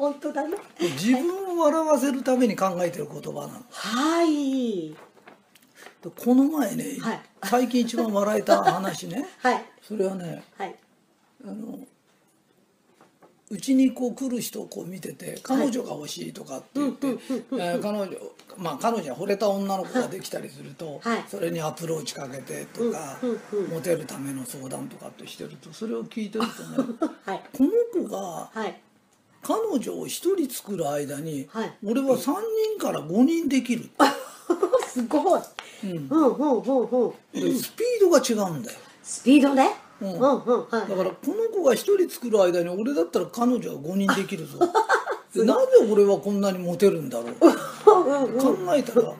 [0.00, 3.64] 本当だね自分を笑わせるために考えてる言葉なの。
[3.68, 4.88] はい。
[4.88, 4.96] で
[6.18, 7.20] この前ね、はい。
[7.44, 9.28] 最近一番笑えた話ね。
[9.42, 9.64] はい。
[9.82, 10.74] それはねはい。
[11.44, 11.78] あの
[13.50, 18.08] うちにこう来る人をこう見てて彼女が欲しいとかって言って、えー彼女
[18.56, 21.24] まあ彼女は惚れた女の子ができたりすると、はい。
[21.28, 23.66] それにアプローチかけてとか、うん。
[23.66, 27.42] モテるための相談とかってしてるとそれを聞いてるとね はい。
[27.54, 27.70] この
[28.08, 28.80] 子がはい
[29.42, 31.72] 彼女を一人作る間に、はい。
[31.84, 32.34] 俺は3
[32.76, 33.88] 人から5人できる、
[34.86, 35.40] すごい。
[35.84, 36.08] うん。
[36.10, 37.10] うんうんうんうん。
[37.32, 38.78] でスピードが違うんだよ。
[39.02, 39.70] スピードね？
[40.02, 40.88] ううんんうんはい。
[40.88, 44.58] だからこの子が一人作る間に俺だったら彼女は5人できるぞ。
[45.34, 47.34] でなぜ俺はこんなにモテるんだろう。
[47.34, 49.12] 考えたら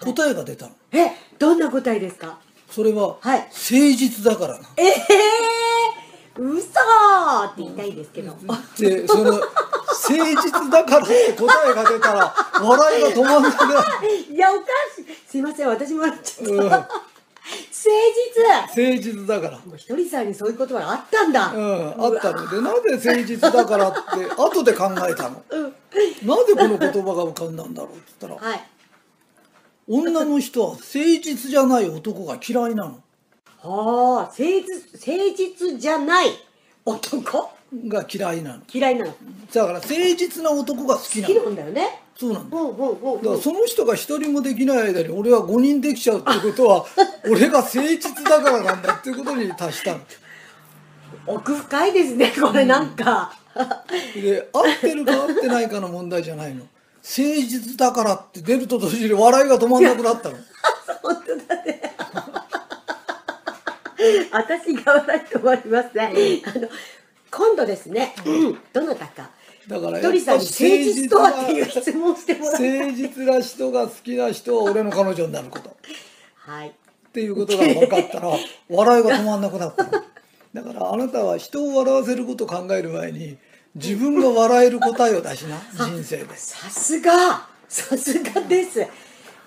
[0.00, 0.72] 答えが出たの。
[0.92, 2.38] えどんな答えですか？
[2.70, 3.40] それははい。
[3.40, 3.52] 誠
[3.96, 4.66] 実だからな。
[4.76, 4.94] ええー、
[6.42, 8.34] 嘘ーって言いたいですけど、
[8.78, 9.44] でその誠
[10.08, 14.08] 実だからって答えが出たら笑いが止まんなくなる。
[14.32, 14.64] いやおか
[14.96, 15.04] しい。
[15.28, 16.58] すいません私も笑っちゃった、うん。
[16.60, 16.88] 誠
[17.74, 18.40] 実。
[18.70, 19.58] 誠実だから。
[19.58, 24.00] もうひとりさんにそういう言葉があったんだ、うん、あったのでなぜ誠実だからって
[24.38, 25.42] 後で考えたの、
[26.24, 28.62] なぜこの言葉が浮かんだんだろうって言ったらはい。
[29.88, 33.02] 女の人は誠実じゃない男が嫌いなの
[33.62, 36.28] はあ誠実誠実じゃない。
[36.84, 37.50] 男？
[37.86, 38.62] が嫌いなの。
[38.72, 39.12] 嫌いなの。
[39.12, 39.18] 好
[39.52, 42.00] だから誠実な男が好きなきのなんだよね。
[42.18, 42.56] そうなんだ。
[42.56, 46.86] うんうんうんだからうんその人が一人もできない間に俺は5人できちゃうってことは
[47.30, 50.00] 俺が誠実だからなんだっていうことに達したの。
[51.26, 53.36] 奥深いですねこれなんか、
[54.14, 56.64] で合ってるか合ってないかの問題じゃないの。
[56.64, 56.70] 誠
[57.02, 60.36] 実だからって出ると同時に笑いが止まんなくなったの。
[61.02, 61.89] 本当だね
[64.32, 66.68] 私が笑い止まりますね、あの
[67.30, 68.14] 今度ですね、
[68.72, 69.30] どなたか。
[69.68, 75.70] だからんに誠実とはっていう質問をしてもらい誠実な人が好きな人は俺の彼女になること。
[75.70, 75.72] っ
[76.34, 76.74] はい。
[77.12, 78.28] ていうことが分かったら
[78.68, 79.90] 笑いが止まんなくなったの
[80.54, 83.36] だからあなたは人を笑わせることを考える前に
[83.74, 85.60] 自分が笑える答えを出しな。
[85.86, 86.36] 人生で。
[86.36, 87.46] さすが。
[87.68, 88.84] さすがです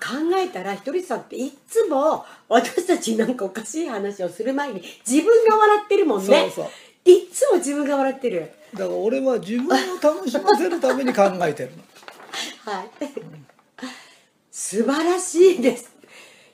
[0.04, 6.26] 考えたらひとりさんっていつも私たちになんかおかしい話をする前に自分が笑ってるもんね。
[6.26, 7.10] そうそう。
[7.10, 8.52] いつも自分が笑ってる。
[8.74, 9.70] だから俺は自分を
[10.02, 11.82] 楽しませるために考えてるの。
[12.70, 12.90] はい、
[14.50, 15.94] 素晴らしいです。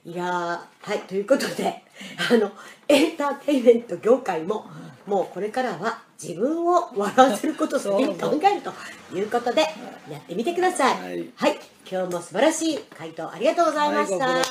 [0.04, 1.82] いやーはいということで
[2.30, 2.52] あの
[2.88, 4.66] エンターテインメント業界も
[5.06, 9.62] もうこれからは自分を笑わせることを先に考えるということで
[10.10, 10.98] やってみてください。
[10.98, 11.32] はい。
[11.34, 11.58] はい、
[11.90, 14.42] 今日も素晴らしい回答ありがとうございました、はい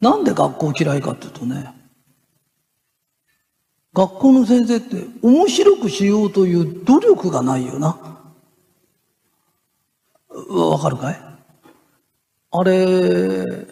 [0.00, 1.72] なんで学校嫌いかっていうとね
[3.94, 7.96] 学校の先生って面白くしようという努力がないよな。
[10.28, 11.33] うわかるかい？
[12.56, 13.66] あれ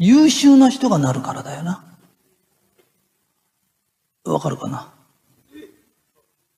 [0.00, 1.84] 優秀な人がなるからだよな。
[4.24, 4.88] わかるかな？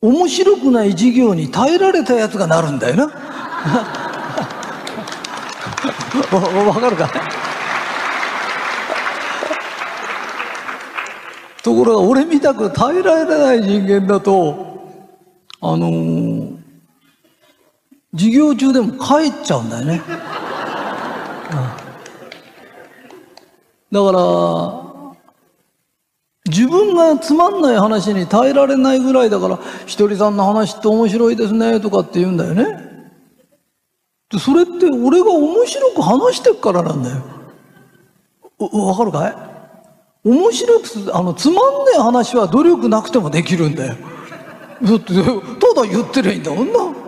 [0.00, 3.04] 面白くない授業に耐えられたやつがなるんだよな。
[3.06, 3.12] わ
[6.64, 7.10] わかるか？
[11.62, 14.82] ところが俺みたく耐えられない人間だと
[15.60, 16.61] あのー
[18.14, 20.02] 授業中でも帰っちゃうんだよね、
[23.90, 24.82] だから
[26.46, 32.90] 自分がつまんない話に耐えられないぐらいだからひとりさんの話って面白いですねとかって言うんだよね。
[34.38, 37.22] それって俺が面白く話してっからなんだよ。
[38.58, 40.28] わかるかい？
[40.28, 43.96] 面白くあのつまんねえ話は努力なくてもできるんだよ。
[44.82, 45.22] だってた
[45.74, 47.01] だ言ってりゃいいんだもんな。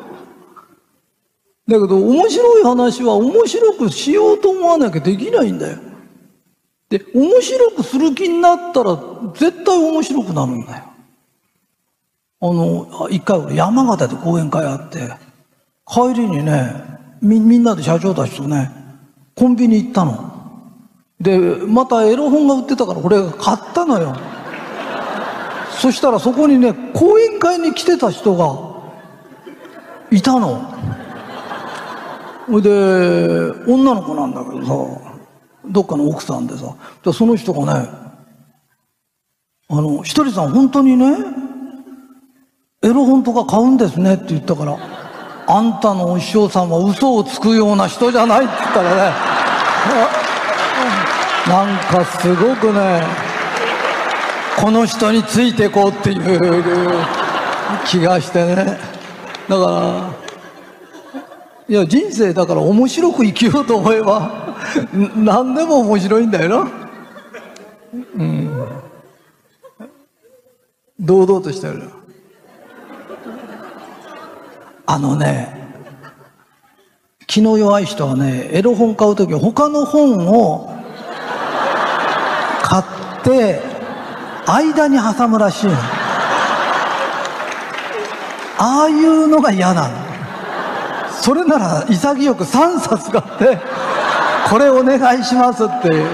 [1.66, 5.78] だけど面白い話は面白くしようと思わなきゃできないんだよ。
[6.90, 8.96] で、面白くする気になったら
[9.34, 10.84] 絶対面白くなるんだよ。
[12.40, 15.14] あの、一回俺山形で講演会あって、
[15.86, 16.74] 帰りにね、
[17.22, 18.70] み、みんなで社長たちとね、
[19.34, 20.34] コンビニ行ったの。
[21.18, 24.14] で、またエロ本が売ってたから俺が買ったのよ。
[25.80, 28.82] そしたらそこにね、講演会に来てた人が
[30.10, 30.73] いたの。
[32.46, 32.70] ほいで、
[33.66, 35.14] 女の子なんだけどさ、
[35.66, 37.88] どっかの奥さんでさ、でその人がね、
[39.68, 41.16] あの、ひとりさん本当にね、
[42.82, 44.76] エロ本とか買うんですねって言ったから、
[45.46, 49.12] あんたのお師匠さんは嘘をつくような人じゃないって言ったらね、
[51.48, 53.02] なんかすごくね、
[54.58, 56.92] この人についていこうっていう
[57.86, 58.78] 気がしてね。
[59.48, 60.23] だから、
[61.66, 64.54] いや人生だから面白く生きようと思えば
[65.16, 66.70] 何でも面白いんだよな。
[68.16, 68.50] うん。
[71.00, 71.90] 堂々としてる
[74.86, 75.64] あのね
[77.26, 80.72] 気の弱い人はねエロ本買う時他の本を
[82.62, 82.84] 買っ
[83.22, 83.60] て
[84.46, 85.70] 間に挟むらしい
[88.58, 90.13] ああいうのが嫌なの。
[91.24, 93.58] それなら潔く3冊買って
[94.50, 96.04] これお願いしますって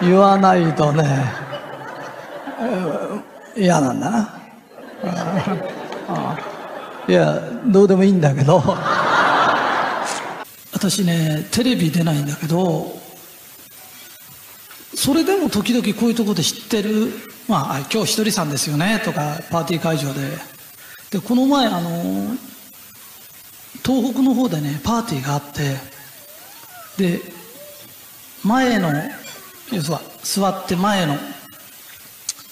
[0.00, 1.32] 言わないとね
[3.56, 4.28] 嫌なんだな。
[7.08, 8.62] いやどうでもいいんだけど。
[10.72, 12.96] 私ねテレビ出ないんだけど
[14.94, 17.12] それでも時々こういうとこで知ってる
[17.48, 20.20] 「まあ今日ひとりさんですよね」とかパーティー会場で。
[21.10, 22.36] でこの前あの
[23.84, 25.76] 東北の方でねパーティーがあって
[26.96, 27.20] で
[28.42, 28.90] 前の
[29.72, 31.16] 要する座って前の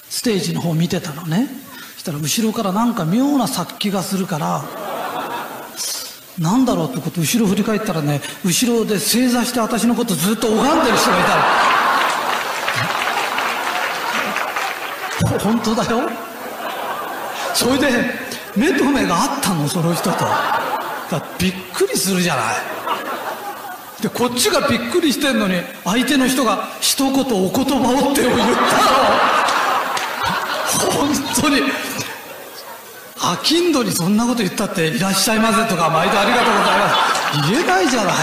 [0.08, 1.48] ステージの方見てたのね。
[1.94, 4.64] そしたら後ろからなんか妙な殺気がするから
[6.38, 11.36] なんだろうってこと後ろ振り返ったらね後ろで正座して私のことずっと拝んでる人がいた
[15.36, 15.38] の。
[15.38, 16.10] 本当だよ。
[17.54, 17.88] それで
[18.56, 20.71] 目と目があったのその人と。
[21.38, 22.44] びっくりするじゃない。
[24.02, 25.54] でこっちがびっくりしてんのに
[25.84, 28.54] 相手の人が一言お言葉をって言ったの。
[30.90, 31.08] 本
[31.40, 31.62] 当に。
[33.24, 38.14] あきんどにそんなこと言ったって「いらっしゃいませ」とか「毎度ありがとうございます」言えないじゃない。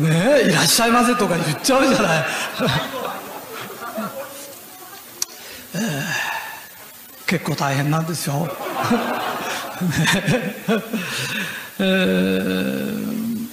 [0.00, 2.26] ねえ「いらっしゃいませ」とか言っちゃうじゃない。
[5.74, 5.80] えー、
[7.26, 8.48] 結構大変なんですよ。
[11.80, 13.48] えー、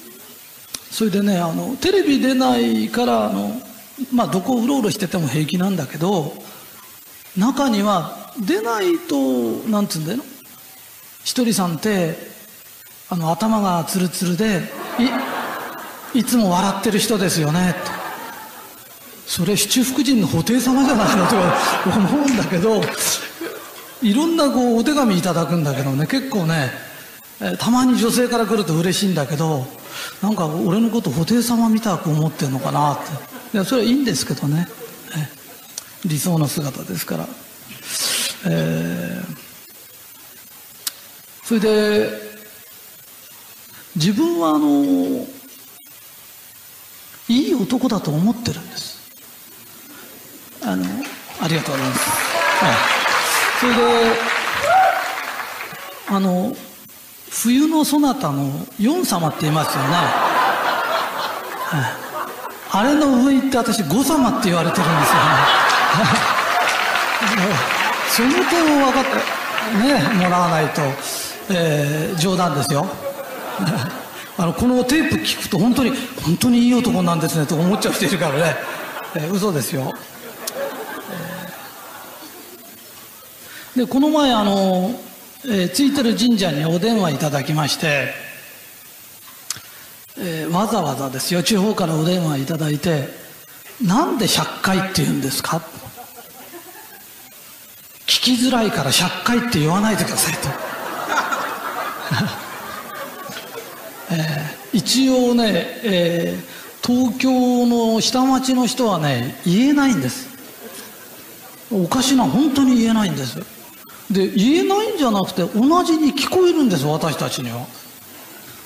[0.92, 3.62] それでねあのテレビ出ないからあの、
[4.12, 6.34] まあ、どこうろうろしてても平気なんだけど
[7.38, 9.16] 中には出ないと
[9.70, 10.24] なんつうんだよ。
[11.24, 12.18] ひとりさんって
[13.10, 14.62] あの頭がツルツルで
[16.14, 17.72] いいつも笑ってる人ですよね。
[17.72, 17.80] って
[19.26, 21.36] それ七福神の布袋様じゃないのと
[22.00, 22.82] 思うんだけど
[24.06, 26.70] いろんなこうお手紙いただくんだけどね結構ね
[27.58, 29.66] たまに女性から来ると嬉しいんだけど
[30.22, 33.04] なんか俺のこと布袋様みたく思ってんのかなって。
[33.56, 34.68] いやそれはいいんですけどね。
[36.06, 37.28] 理想の姿ですから、
[38.46, 39.38] えー、
[41.44, 42.10] それで
[43.96, 45.26] 自分はあの
[47.28, 49.00] いい男だと思ってるんです。
[50.64, 50.86] あの
[51.42, 52.10] ありがとうございます、
[52.64, 53.05] はい
[53.60, 53.80] それで
[56.10, 56.56] あの
[57.30, 59.90] 冬のそなたのヨン様って言いますよね、
[62.72, 65.26] あれの上行って私五様って言われてるんですよね。
[68.10, 69.10] その点を分かって
[69.84, 70.82] ねもらわないと、
[71.50, 72.88] えー、冗談ですよ。
[74.38, 75.92] あのこのテープ聞くと本当に
[76.24, 78.56] 本当にいい男なんですねと思っちゃう人いるからね、
[79.16, 79.94] えー、嘘ですよ。
[83.76, 84.92] でこの前あの、
[85.44, 88.14] えー、ついてる神社にお電話いただきまして、
[90.18, 91.44] えー、わざわざですよ。
[91.44, 93.10] 地方からお電話いただいて
[93.84, 95.62] 「なんで100回って言うんですか?」
[98.08, 100.48] 聞きづらいから100回って言わないでくださいと、
[104.16, 105.52] えー、一応ね、
[105.84, 110.30] えー、東京の下町の人はね言えないんです。
[111.72, 113.55] おかしな本当に言えないんです。
[114.12, 117.66] で言えないんじゃなくて同じに聞こえるんです私たちには。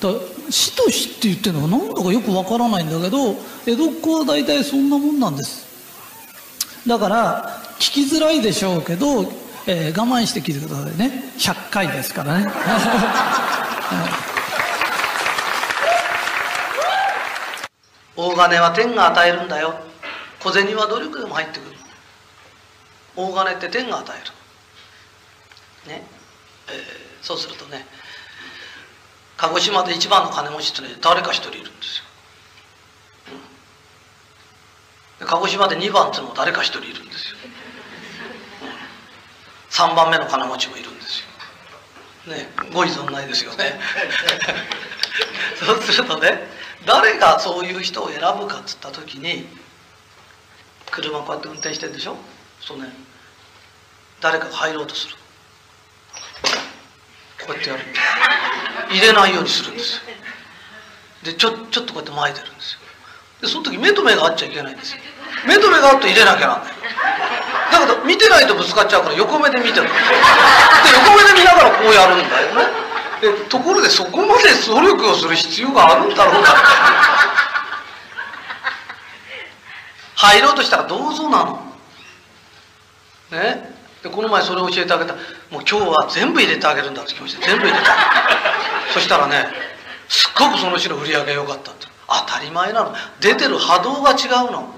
[0.00, 0.08] だ
[0.50, 3.36] 死と死って言ってるのが何だかよくわからないんだけど
[3.66, 5.68] 江戸っ子は大体そんなもんなんです。
[6.86, 9.22] だから聞きづらいでしょうけど、
[9.66, 11.24] えー、我慢して聞いてくださいね。
[11.38, 12.46] 100回ですからね、
[18.16, 19.74] 大金は天が与えるんだよ。
[20.42, 21.76] 小銭は努力でも入ってくる。
[23.16, 24.32] 大金って天が与える。
[25.86, 26.02] ね、
[26.68, 27.86] えー、そうするとね
[29.36, 32.04] 鹿児島で一番の金持ちってね誰か一人いるんですよ、
[35.26, 37.38] 鹿児島で2番っていうのも誰か一人いるんですよ、
[38.62, 38.66] う
[39.88, 41.26] ん、3番目の金持ちもいるんですよ。
[42.34, 43.80] ねご依存ないですよね。
[45.58, 46.46] そうするとね
[46.84, 49.48] 誰がそういう人を選ぶかっつった時に
[50.90, 52.16] 車こうやって運転してるでしょ？
[52.60, 52.92] そうね。
[54.20, 55.16] 誰かが入ろうとする。
[57.50, 57.82] こうやってやる
[58.90, 60.00] 入れないようにするんです
[61.24, 62.80] でちょちょっとこうやって前出るんですよ。
[63.42, 64.94] でその時目と目が合っちゃいけないんです
[65.46, 66.72] 目と目が合うと入れなきゃなんない。
[67.72, 72.62] だけど見てないとぶつかっちゃうから横目で見てるで横目で見ながらこうやるんだよね。
[73.20, 76.54] でところでそこまで努力をする必要があるんだろうか。
[80.16, 81.62] 入ろうとしたらどうぞなの。
[83.30, 83.79] ね。
[84.02, 85.14] でこの前それを教えてあげた。
[85.14, 85.22] もう
[85.60, 87.96] 今日は全部入れてあげるんだって気持ちで全部入れた
[88.94, 89.46] そしたらね
[90.08, 91.86] すっごくその日の売り上げが良かったって。
[92.08, 92.94] 当たり前なの。
[93.20, 94.74] 出てる波動が違うの。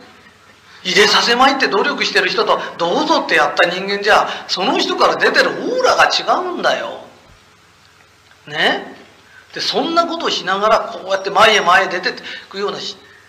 [0.85, 7.05] 入れさせまいって努力してる人とどうぞってやった人間じゃその人から出てるオーラが違うんだよ。
[8.49, 8.97] ね？
[9.55, 12.13] でそんなことをしながらこうやって前へ前へ出てい
[12.51, 12.79] くような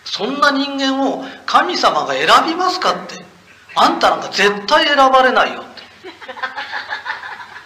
[0.04, 3.24] そんな人間を神様が選びますかって。
[3.76, 5.64] あんたなんか絶対選ばれないよ。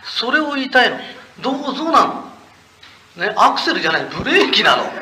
[0.04, 0.98] それを言いたいの。
[1.40, 3.24] どうぞなの？
[3.24, 4.84] ねアクセルじゃないブレーキなの。
[4.84, 4.92] ね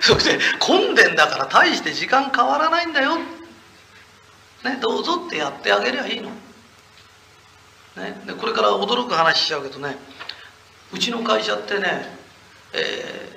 [0.00, 3.18] そして混んでんだから大して時間変わらないんだよ。
[3.18, 6.30] ねどうぞってやってあげりゃいいの。
[7.96, 9.96] ねでこれから驚く話しちゃうけどね
[10.92, 12.06] うちの会社ってね、
[12.72, 13.36] え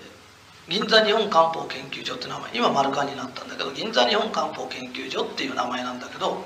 [0.68, 6.46] ー、銀座日本漢方研究所って名前今丸カになったんだけど銀座日本漢方研究所っていう名前なんだけど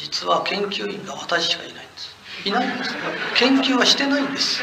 [0.00, 2.16] 実は研究員が私しかいないんです。
[2.46, 2.94] いないんです
[3.34, 4.62] 研究はしてないんです。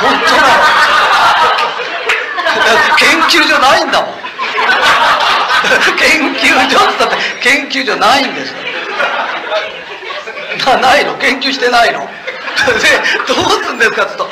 [0.00, 0.58] 本当なの
[2.98, 4.14] 研究所ないんだもん。
[5.96, 8.52] 研究所ってって研究所ないんです。
[10.66, 11.16] なないの？
[11.18, 12.00] 研究してないの？
[12.00, 12.06] で
[13.28, 14.28] どうすんですかっつうと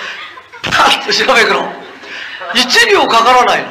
[0.62, 1.70] パッと調べるの。
[2.52, 3.68] 1秒かからないの。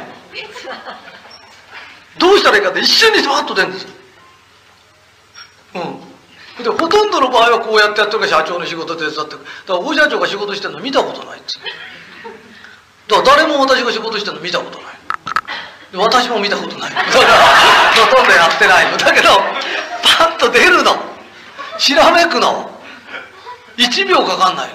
[2.18, 3.95] どうしたらいいかって一瞬にパッと出るんです
[5.76, 6.64] うん。
[6.64, 11.60] でほとんどの場合はこうやってやってるから社長の仕事手伝ってだから大社長が仕事してるの見たことないっつ
[13.08, 14.96] だから誰も私が仕事してるの見たことない。
[15.94, 16.90] 私も見たことない。
[16.90, 17.06] だから
[18.08, 18.98] ほとんどやってないの。
[18.98, 19.30] だけど
[20.18, 20.92] パッと出るの。
[21.78, 22.72] しらめくの。
[23.78, 24.74] 1秒かかんない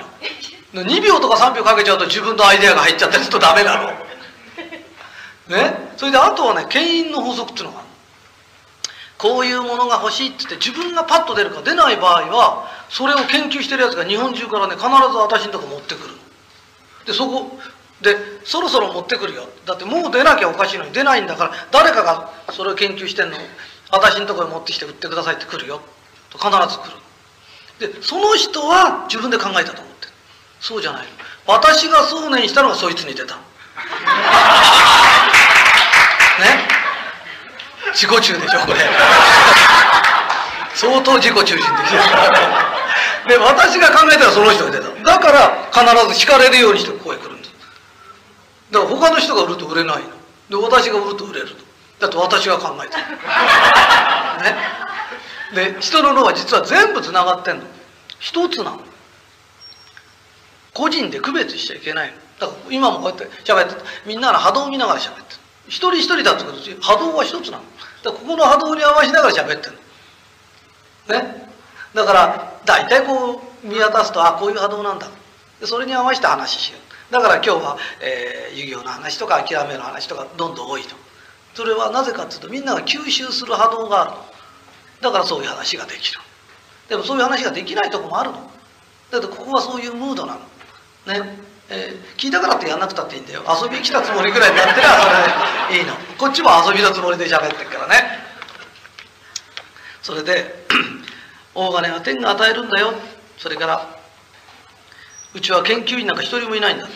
[0.74, 0.84] の。
[0.84, 3.88] 2秒とか3秒かけちゃうと自分のアイデアが入っちゃってるとダメなの。
[5.48, 5.92] ね。
[5.96, 7.88] それであとはね牽引の法則っていうのがある
[9.20, 16.14] こういうものが欲しいっつって自分がパッと出るか出ない場合はそれを研究してるやつが日本中からね必ず私のとこ持ってくる。
[17.06, 17.58] でそこ
[18.00, 19.46] でそろそろ持ってくるよ。
[19.66, 23.36] だってもう出なきゃおかしいのに出ないんだから誰かがそれを研究してんの
[23.92, 25.82] 私のところに持ってきて売ってくださいって来るよ。
[26.30, 26.90] と必ず来
[27.78, 27.92] る。
[27.92, 30.12] でその人は自分で考えたと思ってる。
[30.60, 31.06] そうじゃない
[31.46, 33.36] 私が想念したのがそいつに出た。
[36.40, 36.79] ね
[37.92, 38.80] 自己中でしょこれ。
[40.74, 41.68] 相当自己中心でしょ。
[43.28, 44.88] で私が考えたらその人が出た。
[45.04, 45.84] だから必
[46.18, 47.52] ず惹かれるようにしてここへ来るんです
[48.70, 50.08] だから他の人が売ると売れないの。
[50.48, 51.54] で私が売ると売れると。
[52.00, 52.98] だって私が考えた。
[54.42, 55.74] ね。
[55.74, 57.64] で人の脳は実は全部つながってんの。
[58.18, 58.80] 一つなの。
[60.72, 62.14] 個人で区別しちゃいけないの。
[62.38, 63.74] だから今もこうやって喋って
[64.06, 65.39] みんなの波動を見ながら喋って。
[65.70, 67.64] 一人一人だってこと波動は一つなの。
[68.02, 69.78] だここの波動に合わせながら喋ってる
[71.08, 71.14] の。
[71.14, 71.48] ね？
[71.94, 75.06] だから大体こう見渡すとあこういう波動なんだ。
[75.62, 76.78] それに合わせて話しよ
[77.10, 77.12] う。
[77.12, 80.96] だから今日は、えー、遊戯王の話とか諦めの話とかどんどん多いと。
[81.54, 84.10] それはなぜかっていうとみんなが吸収する波動がある
[85.00, 86.20] だからそういう話ができる。
[86.88, 88.50] でもそういう話ができないとこもあるの。
[89.12, 90.40] だってここはそういうムードなの。
[91.24, 91.49] ね？
[91.72, 93.44] えー、聞いたからってやんなくたっていいんだよ。
[93.62, 94.90] 遊びに来たつもりぐらいになってりゃ
[95.68, 95.94] それでいいの。
[96.18, 98.18] こっちも遊びのつもりで喋ってるからね。
[100.02, 100.66] それで
[101.54, 102.92] 大金は天が与えるんだよ。
[103.38, 104.00] それから
[105.32, 106.88] うちは研究員なんか一人もいないんだ。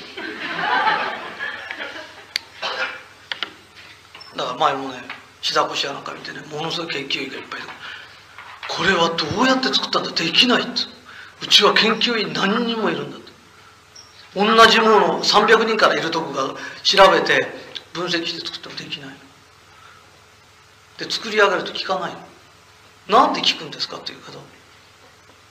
[4.37, 4.97] だから前もね
[5.41, 7.69] 志田し屋なんか見てねものすごい研究員がいっぱいいる。
[8.67, 10.11] これはどうやって作ったんだ？
[10.11, 10.71] できないって
[11.43, 13.19] うちは研究員何人もいるんだ。
[14.35, 17.47] 同じものを300人からいるとこが調べて
[17.93, 19.11] 分析して作ってもできない。
[20.99, 22.13] で作り上げると聞かない
[23.09, 23.21] の。
[23.21, 24.41] なんで聞くんですかっていうけど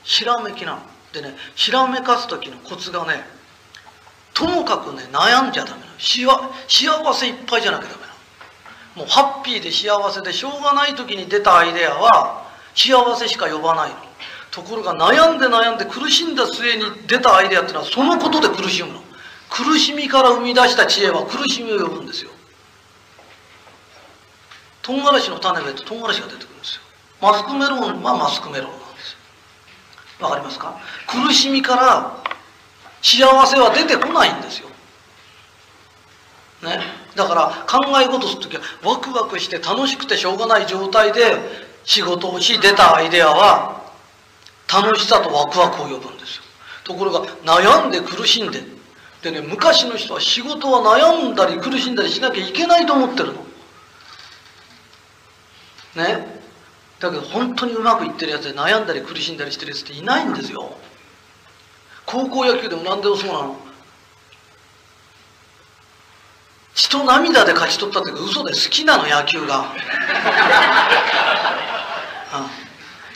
[0.03, 0.81] ひらめきなの。
[1.13, 3.23] でねひらめかす時のコツがね
[4.33, 5.93] ともかくね悩んじゃダメなの。
[6.67, 8.13] 幸せいっぱいじゃなきゃダメなの。
[8.95, 13.95] もうハッピーで幸せでしょうがない時に出たアイデアは幸せしか呼ばないの。
[14.53, 19.01] ところが悩んで悩んで苦しんだ末に出たアイデアっていうのはそのことで苦しむの。
[19.49, 22.29] 苦しみから生み出した知恵は苦しみを呼ぶんですよ。
[24.83, 26.81] 唐辛子の種植えと唐辛子が出てくるんですよ。
[27.19, 29.17] マスクメロンはマスクメロンなんですよ。
[30.19, 30.79] わかりますか？
[31.07, 32.23] 苦しみから
[33.01, 34.67] 幸せは出てこないんですよ。
[36.61, 36.79] ね？
[37.15, 41.37] だから考え事する時はワクワクして楽しくてしょうがない状態で
[41.85, 43.82] 仕事をし出たアイデアは
[44.71, 46.43] 楽しさとワクワクを呼ぶんですよ。
[46.83, 48.61] ところが悩んで苦しんで。
[49.21, 53.45] でね昔の人は仕事は悩んだり苦しんだりしなきゃいけないと思ってるの。
[55.95, 56.43] ね。
[56.99, 60.75] だけど本当にうまくいってるやつで悩んだり苦しんだりしてるやつっていないんですよ。
[62.05, 63.55] 高校野球でも何でもそうなの。
[66.75, 69.59] 血と涙で勝ち取ったっていうか嘘で好きなの野球が、
[72.33, 72.62] うん、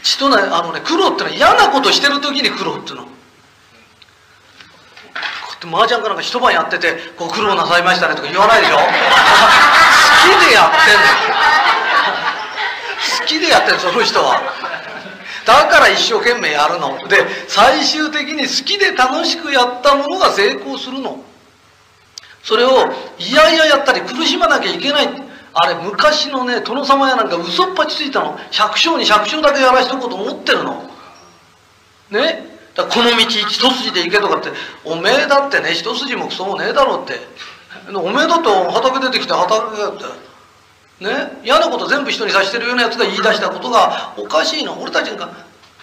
[0.07, 3.03] 血となあのね苦労ってのは嫌なことしてる時に苦労っていうの。
[3.03, 3.17] こう
[5.51, 8.77] やって麻雀かなんか一晩やっててご苦労なさいましたねとか言わないでしょ。
[8.77, 11.11] 好きでやってんの。
[13.19, 14.41] 好きでやってるその人は。
[15.45, 17.05] だから一生懸命やるの。
[17.09, 21.21] で最終的に好きで楽しくやったものが成功するの。
[22.43, 25.26] それをいやいややったり苦しまなきゃいけない。
[25.59, 28.37] あれ昔のね殿様やなんか嘘っぱちついたの。
[28.51, 30.83] 百姓に百姓だけやらしとこうと思ってるの。
[32.11, 32.45] ね？
[32.75, 34.49] だこの道一筋で行けとかって。
[34.85, 37.19] おめえだってね一筋もクソもねえだろって。
[37.91, 40.03] おめえだと畑出てきて畑やって
[41.03, 41.41] ね？
[41.43, 44.79] 嫌なこと全部人にさしてるようなやつが言い出したことがおかしいの。
[44.79, 45.29] 俺たちが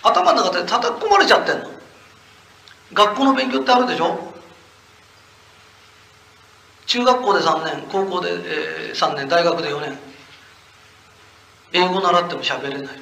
[0.04, 1.70] 頭の中で叩き込まれちゃってんの。
[2.92, 4.33] 学校の勉強ってあるでしょ？
[6.86, 9.98] 中学校で3年高校で、えー、3年大学で4年。
[11.74, 12.98] 英語習っても喋れない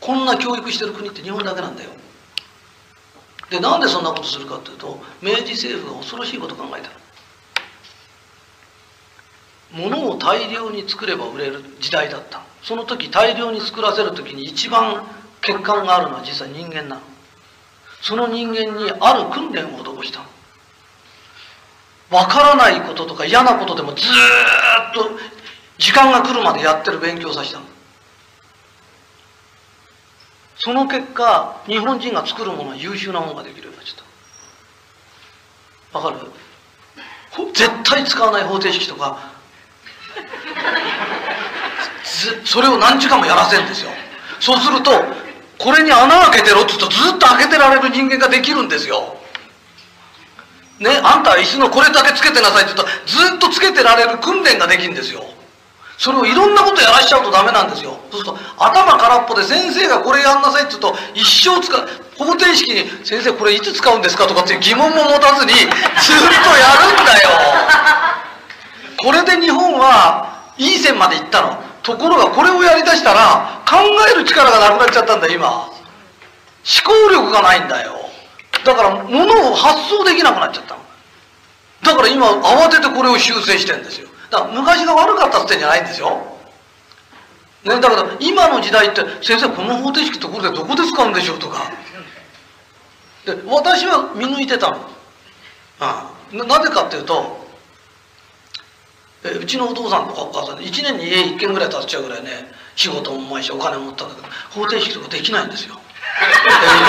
[0.00, 1.90] こんな教育してる国って日本だけなんだよ。
[3.50, 6.94] でなんでそんなことするかっていうと明治政府が恐ろしいこと考えたの。
[9.72, 12.42] 物を大量に作れば売れる時代だった。
[12.62, 15.04] その時大量に作らせる時に一番
[15.42, 17.02] 欠陥があるのは実は人間なの。
[18.00, 20.33] その人間にある訓練を施したの。
[22.10, 24.08] わからないこととか嫌なことでもずっ
[24.94, 25.10] と
[25.78, 27.64] 時間が来るまでやってる勉強させたの。
[30.56, 34.04] その結果日本人が作るものは優秀なものができるようになっちゃっ
[35.92, 35.98] た。
[35.98, 36.30] わかる？
[37.52, 39.32] 絶対使わない方程式とか。
[42.44, 43.90] それを何時間もやらせるんですよ。
[44.40, 44.92] そうすると
[45.58, 49.16] これに穴開けてろって言うとずっと開けてられる人間ができるんですよ
[50.80, 55.22] ね、あんたは椅子のこれだけつけてなさいって言ったらずっとつけてられる訓練ができるんですよ。
[55.96, 57.96] それをいろんなことやらしちゃうとダメなんですよ。
[58.10, 65.76] そうすると頭空っぽで先生がこれやんなさいって言うと一生使う方程式に「先生これいつ使うんですか?」とかっていう疑問も持たずにずっとや
[66.82, 67.30] るんだよ。
[68.98, 70.26] これで日本は
[70.58, 71.62] いい線までいったの。
[71.84, 73.76] ところがこれをやりだしたら考
[74.10, 75.48] える力がなくなっちゃったんだ今。
[75.48, 75.70] 思
[76.82, 78.03] 考力がないんだよ。
[78.64, 80.76] だから物を発想できなくなっちゃった
[81.84, 84.08] だから今慌ててこれを修正してんですよ。
[84.30, 86.34] だから昔が悪かったってんじゃないんですよ。
[87.64, 91.70] ね、だから今の時代って先生この方程式ところでどこで使うんでしょうとか。
[93.26, 94.76] で私は見抜いてたの、
[95.80, 97.46] ああなぜかっていうと
[99.24, 102.30] えうちのお父さんとかお母さん1年に家1軒ぐらい建っちゃうぐらいね
[102.76, 105.74] 仕事もうまいしお金も持ったんだけど方程式とかできないんですよ。
[105.74, 106.30] 一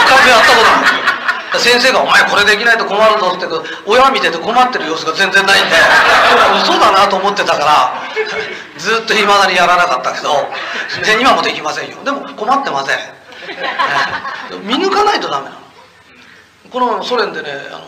[0.10, 1.25] 回もやったことないんですよ。
[1.60, 3.46] 先生が「お前これできないと困るぞ」って
[3.86, 5.76] 親見てて困ってる様子が全然ないんで
[6.64, 7.94] 嘘だなと思ってたから
[8.78, 10.50] ずっといまだにやらなかったけど
[11.04, 11.98] で今もできませんよ。
[12.04, 13.00] でも困ってません、
[14.64, 15.58] 見抜かないとダメなの。
[16.72, 17.88] このソ連でねあの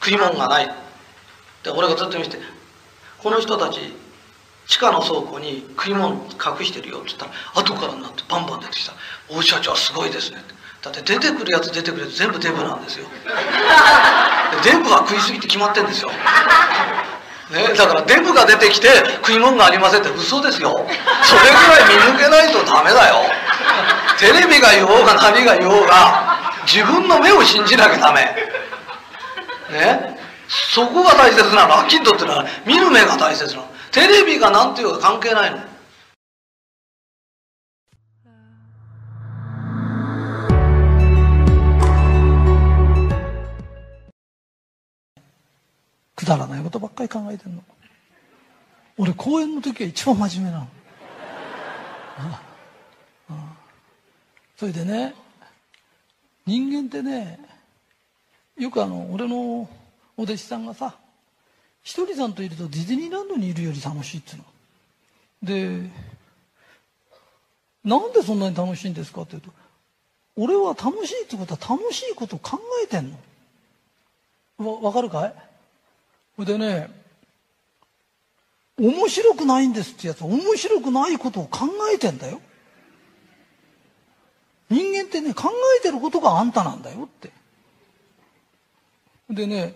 [0.00, 0.70] 食い物がない
[1.62, 2.38] で俺がずっと見て
[3.18, 3.96] この人たち
[4.66, 8.92] 地下の倉庫に食い物隠してるよって言ったら後からになってバンバン出てきた
[9.30, 10.57] 「大社長はすごいですね」って。
[10.88, 13.06] だって出てくるやつ出てくるやつ全部デブなんですよ。
[14.64, 16.10] デブは食いすぎて決まってんですよ、
[17.50, 18.88] ね、だからデブが出てきて
[19.22, 20.86] 食い物がありませんって嘘ですよ。
[21.22, 23.16] それぐらい見抜けないとダメだよ。
[24.18, 28.22] テレビが言おうが何が言おうが自分の目を信じなきゃダメ。
[29.70, 30.18] ね
[30.48, 31.78] そこが大切なの。
[31.78, 33.68] アキントっていうのは見る目が大切なの。
[33.90, 35.58] テレビが何て言うか関係ないの
[46.28, 47.62] だらないことばっかり考えてんの。
[48.98, 50.68] 俺公演の時は一番真面目なの。
[52.18, 52.42] あ
[53.30, 53.56] あ。
[54.56, 55.14] それでね
[56.46, 57.38] 人間ってね
[58.58, 59.68] よくあの俺の
[60.16, 60.96] お弟子さんがさ
[61.82, 64.44] ひとりさんといるとディズニーランドにいるより楽しいっつうの。
[65.42, 65.90] で
[67.84, 69.50] なんでそんなに楽しいんですかって言うと
[70.36, 73.10] 俺は楽しいってことは楽しいことを考えてん
[74.58, 74.70] の。
[74.72, 75.34] わわかるかい？
[76.38, 76.88] それでね
[78.78, 82.40] 面白くないんですってやつ面白くないことを考えてんだよ。
[84.70, 87.32] 人間ってね考えてることがあんたなんだよって。
[89.30, 89.74] でね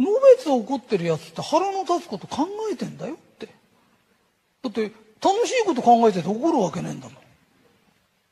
[0.00, 3.46] のべつ起こってるやつって腹の立つこと考えてんだよって。
[4.64, 4.90] だって
[5.22, 7.08] 楽しいこと考えてて怒るわけねえんだ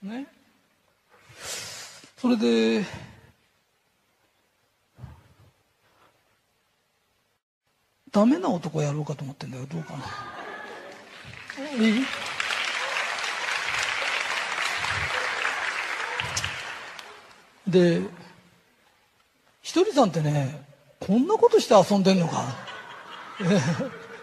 [0.03, 0.09] もん。
[0.11, 0.27] ね。
[2.17, 2.85] それで
[8.19, 9.65] ダメな男やろうかと思ってんだよ。
[9.73, 9.99] どうかな。
[11.85, 12.05] いい？
[17.69, 18.01] で
[19.63, 20.67] ひとりさんってね
[20.99, 22.43] こんなことして遊んでんのか。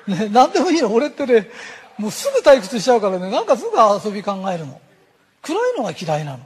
[0.07, 0.93] ね何でもいいの。
[0.93, 1.49] 俺ってね
[1.97, 3.69] もうすぐ退屈しちゃうからねなんかすぐ
[4.09, 4.81] 遊び考えるの。
[5.41, 6.45] 暗いのが嫌いなの。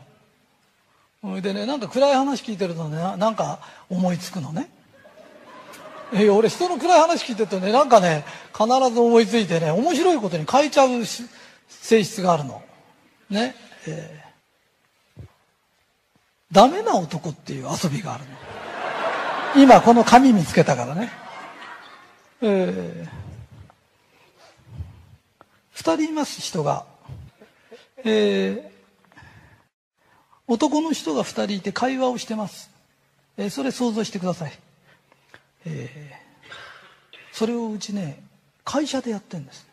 [1.24, 4.70] それでねなんか暗い話聞いてるとねなんか思いつくのね
[6.14, 11.06] え俺人の暗い話聞いてるとねなんかね必ず思いついてね面白いことに変えちゃう
[11.68, 12.62] 性質があるの。
[13.30, 13.56] ね
[13.88, 15.24] えー、
[16.52, 19.64] ダメな男っていう遊びがあるの。
[19.64, 21.12] 今この紙見つけたからね。
[22.42, 23.10] えー、
[25.72, 26.86] 二人います人が。
[28.04, 28.62] えー、
[30.48, 32.72] 男の人が二人いて会話をしてます、
[33.36, 34.54] えー、それ想像してください。
[35.66, 38.24] えー、それをうちね
[38.64, 39.68] 会社でやってるんです。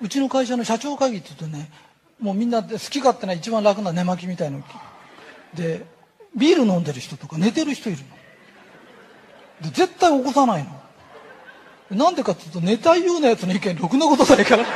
[0.00, 1.70] うちの会社の社長会議って言うとね
[2.20, 4.62] もうみんな好き勝手な一番楽な寝巻きみたいの
[5.54, 5.84] で
[6.36, 9.70] ビール飲んでる人とか寝てる人いるの。
[9.70, 10.78] で絶対起こさないの。
[11.90, 14.70] なんでかっていうと寝たいようなやつの意見ろくなことないから起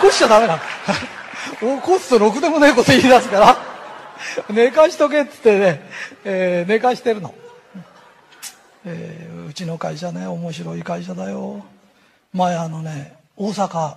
[0.00, 0.60] こしちゃダメなの。
[1.80, 3.56] 起こすとろくでもないこと言い出すから
[4.48, 5.82] 寝かしとけっつってね、
[6.24, 7.34] えー、寝かしてるの。
[8.84, 11.64] えー、うちの会社ね面白い会社だよ。
[12.32, 13.94] 前あのね大阪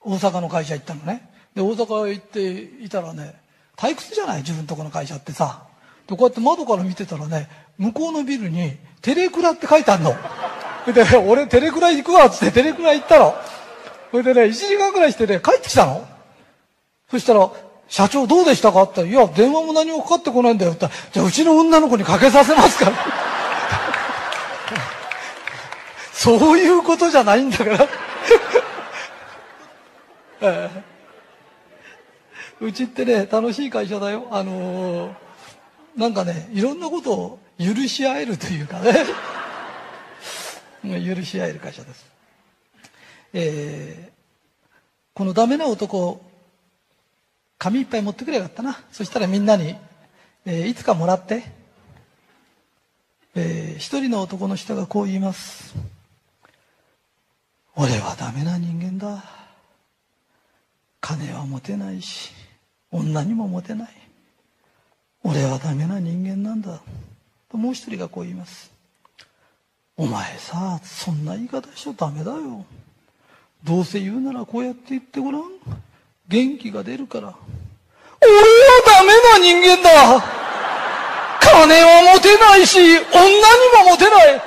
[0.00, 1.28] 大阪の会社行ったのね。
[1.54, 3.34] で大阪行っていたらね
[3.76, 4.38] 退屈じゃない？
[4.38, 5.64] 自分とこの会社ってさ。
[6.06, 7.48] でこうやって窓から見てたらね
[7.78, 10.14] 向こうのビルに「テレクラ」って書いてあるの。
[10.92, 13.34] で俺テレクラ行くわっつってテレクラ行ったの。
[14.10, 16.06] それでね1時間ぐらいしてね帰ってきたの。
[17.10, 17.50] そしたら
[17.88, 18.82] 社長どうでしたか？
[18.82, 23.25] って言ったら、いや、電話も何もかかってこないんだよって言ったら、じゃあうちの女の子にかけさせますから。
[26.16, 27.88] そういうことじゃないんだから。
[32.58, 34.26] うちってね楽しい会社だよ。
[34.30, 35.14] あのー、
[35.94, 38.94] なんかねいろんなことを許し合えるというかね。
[41.04, 42.06] 許し合える会社です。
[43.34, 44.12] えー、
[45.12, 46.24] このダメな男
[47.58, 48.80] 紙いっぱい持ってくればよかったな。
[48.90, 49.76] そしたらみんなに、
[50.46, 51.44] えー、いつかもらって。
[53.38, 55.74] えー、一人の男の人がこう言います。
[57.78, 59.22] 俺はダメな人間だ。
[60.98, 62.32] 金は持てないし
[62.90, 63.88] 女にもモテない。
[65.22, 66.80] 俺はダメな人間なんだ。
[67.50, 68.72] ともう一人がこう言います。
[69.98, 72.64] お前さそんな言い方しちゃダメだよ。
[73.62, 75.42] どうせ言うならこうやって言ってごらん。
[76.28, 77.34] 元気が出るから。
[78.22, 78.40] 俺は
[78.86, 80.24] ダメな人間だ。
[81.40, 82.98] 金は持てないし女に
[83.84, 84.28] も持てない。
[84.28, 84.40] 俺は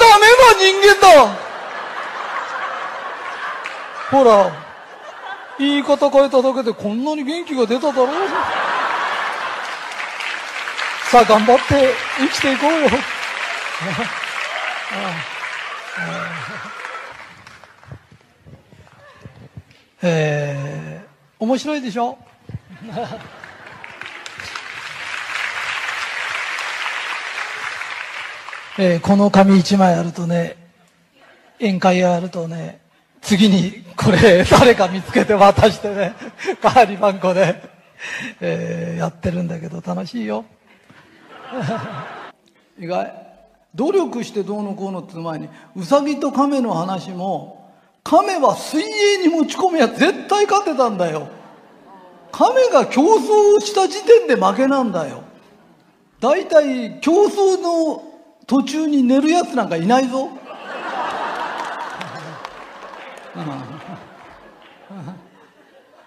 [0.00, 1.43] ダメな人間だ。
[4.10, 4.52] ほら、
[5.58, 8.08] 言い方変えただけでこんなに元気が出ただろう。
[11.10, 12.78] さあ頑張って生きていこうよ。
[20.02, 22.18] えー、面白いでしょ？
[28.78, 30.56] えー、この紙一枚あるとね、
[31.60, 32.80] 宴会やるとね、
[33.24, 36.14] 次にこれ誰か見つけて渡してね、
[36.62, 37.60] 代わり番号で、
[38.40, 40.44] えーやってるんだけど楽しいよ。
[42.78, 43.12] 意外。
[43.74, 47.72] 努力してどうのこうのって前にウサギと亀の話も
[48.04, 51.26] 亀は水泳に持ち込めば絶対勝てたんだよ。
[52.30, 55.22] 亀が競争をした時点で負けなんだよ。
[56.20, 58.02] 大体競争の
[58.46, 60.28] 途中に寝るやつなんかいないぞ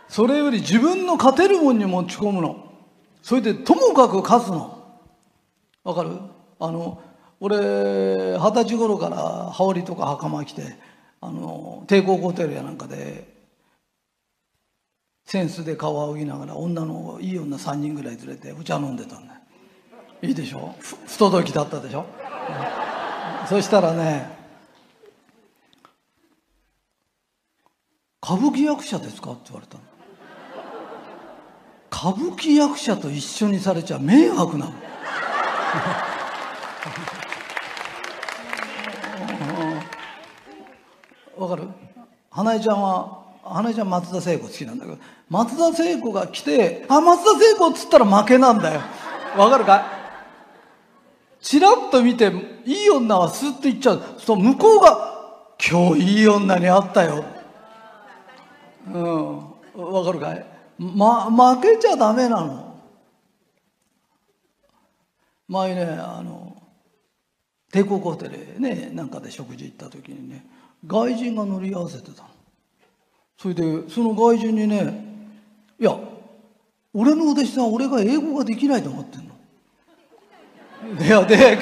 [0.07, 2.65] それより自分の勝てるもんに持ち込むの。
[3.21, 4.77] それでともかく勝つの。
[5.83, 6.11] わかる？
[6.59, 7.01] あの
[7.39, 10.75] 俺二十歳頃から羽織とか袴着て
[11.21, 13.35] あの帝国ホテルやなんかで
[15.25, 19.35] センスで顔を仰ぎながら女のいい女3人ぐらい連れてお茶飲んでたんだ
[20.21, 20.73] いいでしょ？
[21.05, 22.05] 不届きだったでしょ、
[23.47, 24.35] そしたらね
[28.23, 29.83] 「歌舞伎役者ですか?」って言われたの。
[31.89, 34.73] 歌舞伎役者と一緒にされちゃ迷惑なの。
[41.37, 41.67] わかる？
[42.31, 44.97] 花江ちゃんは花江ちゃん松田聖子好きなんだけど
[45.29, 48.81] 松田聖子が来て「あ松田聖子」っつったら負けなんだよ。
[49.37, 49.77] わかるか？
[49.77, 49.81] い
[51.43, 52.31] チラッと見て
[52.65, 54.01] いい女はスッと行っちゃう。
[54.17, 55.15] そう向こうが
[55.71, 57.23] 「今日いい女に会ったよ」
[58.93, 59.37] うん。
[59.93, 60.45] わかるかい？
[60.79, 61.25] ま
[61.55, 62.75] 負けちゃダメなの。
[65.47, 66.61] 前ねあの
[67.71, 70.45] 帝国ホテルねなんかで食事行った時にね
[70.85, 72.29] 外人が乗り合わせてたの。
[73.37, 75.05] それでその外人にね
[75.79, 75.97] 「いや
[76.93, 79.35] 俺のお弟子さん俺が英語ができないと思ってんの」
[81.05, 81.57] いやで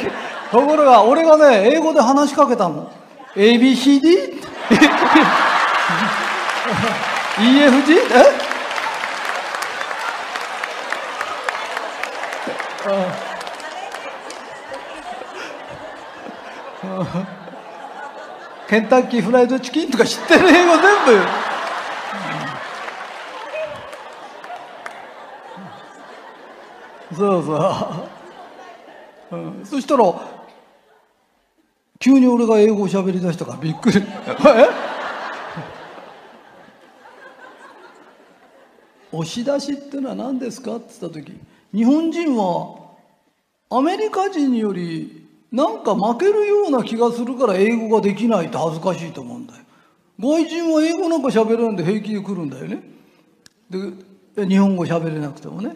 [0.51, 2.91] ところが俺がね英語で話しかけたの。
[3.35, 4.41] ABCD?
[7.37, 7.93] EFG?
[7.93, 7.95] え？
[18.67, 21.19] ケンタッキーフライドチキンとか知ってる英語全部、
[27.15, 28.07] そうそ
[29.31, 29.65] う、うん。
[29.65, 30.13] そしたら
[31.99, 33.99] 急に俺が英語を喋り出したからびっくり。
[33.99, 34.84] え？
[39.17, 40.75] 押し出しってのは何ですか？
[40.75, 41.33] って言った時
[41.73, 42.75] 日本人は
[43.69, 49.59] アメリカ人よりなんか負けるような気がするから英語ができないと恥ずかしいと思うんだよ。
[50.19, 52.83] 外人は英語なんか喋るんで平気で来るんだよね。
[53.69, 55.75] で日本語喋れなくてもね。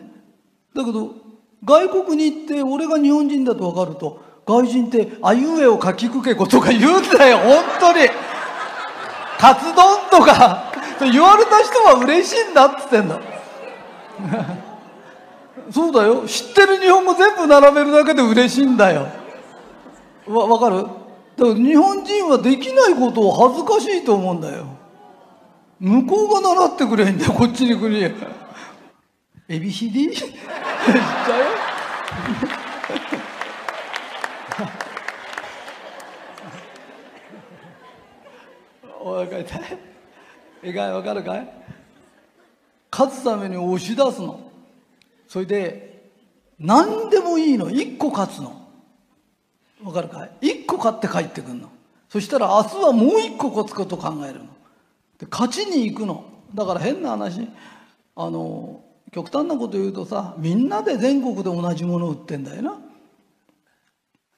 [0.73, 1.15] だけど
[1.63, 7.37] 外国に行って俺が日本人だと分かると外人って「あいうえをかきくけこ」とか言うんだよ。
[7.39, 8.07] 本当に。
[9.37, 10.68] カツ丼とか。
[11.05, 13.19] 言われた人は嬉しいんだっつってんだ
[15.71, 16.23] そうだよ。
[16.27, 19.07] 知ってる日本語全部並べるだけで嬉しいんだよ。
[20.27, 20.77] わ分かる？
[20.83, 20.93] だか
[21.37, 24.65] ら日本人はできないことを恥ずかしいと思うんだよ。
[25.79, 28.13] 向こうが習ってくれんだよこっちに来るに。
[29.47, 30.11] ABCD?
[30.15, 31.39] 知っちゃう？
[31.39, 31.45] よ
[39.01, 39.88] お分かりたい
[40.63, 41.47] 意外わかるかい？
[42.91, 44.39] 勝つために押し出すの。
[45.27, 46.09] それで
[46.59, 47.69] 何でもいいの。
[47.69, 48.67] 一個勝つの。
[49.83, 50.47] わかるかい？
[50.49, 51.69] 一個勝って帰ってくるの。
[52.09, 54.45] そしたら明日はもう一個勝つこと考えるの。
[55.17, 56.25] で勝ちに行くの。
[56.53, 57.47] だから変な話
[58.15, 58.81] あの
[59.11, 62.79] 極端なこと言うとさみんなで全国で同じもの売ってんだよな。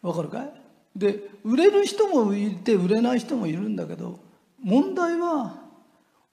[0.02, 0.52] わかるかい？
[0.96, 4.20] で売れる人もいて売れない人もいるんだけど
[4.62, 5.61] 問題は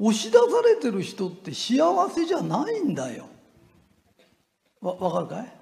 [0.01, 1.79] 押し出されてる人って幸
[2.11, 3.27] せじゃないんだよ。
[4.81, 5.53] わわかるかい？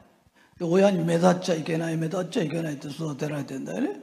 [0.60, 4.00] 親に目立っちゃいけない目立っちゃいけないって育てられてんだよね。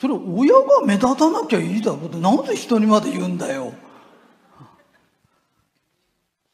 [0.00, 3.72] それ親が目立たなきゃいいだろうってなぜ人にまで言うんだよ。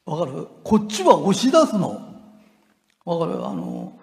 [0.06, 0.48] わかる？
[0.64, 2.02] こっちは押し出すの。
[3.04, 3.46] わかる？
[3.46, 3.98] あの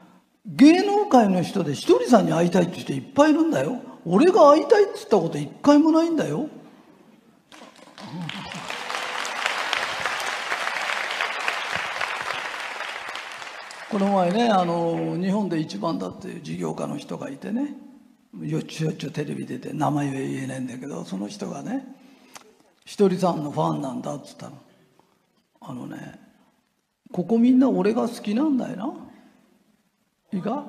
[0.46, 3.82] 芸能界の人でひとりさんに会いたいって人いっぱいいるんだよ。
[4.06, 6.48] 俺が会いたいって言ったこと一回もないんだよ。
[13.90, 17.74] この前ねあの日本で一番だっていう事業家の人がいてね
[18.42, 21.86] よっちゅうよっちゅうテレビ出て名前は言えないんだけどその人がね
[22.84, 24.58] ひとりさんのファンなんだっつったの。
[25.62, 26.20] あのね
[27.12, 28.94] ここみんな俺が好きなんだよな。
[30.34, 30.66] いいか？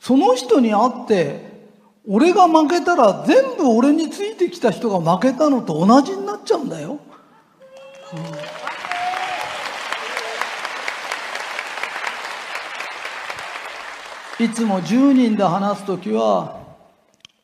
[0.00, 1.68] その人に会って
[2.08, 6.98] 俺が負けたら全部俺についてきた人が負けたのと同じになっちゃうんだよ。
[14.38, 16.60] いつも10人で話す時は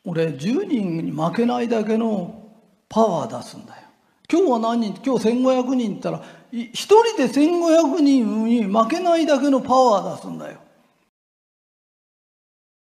[0.04, 2.50] 俺10人に負けないだけの
[2.88, 3.82] パワー出すんだよ。
[4.30, 6.22] 今日は何人今日1500人って言ったら
[6.52, 10.58] 1人で1500人に負けないだけのパワー出すんだよ。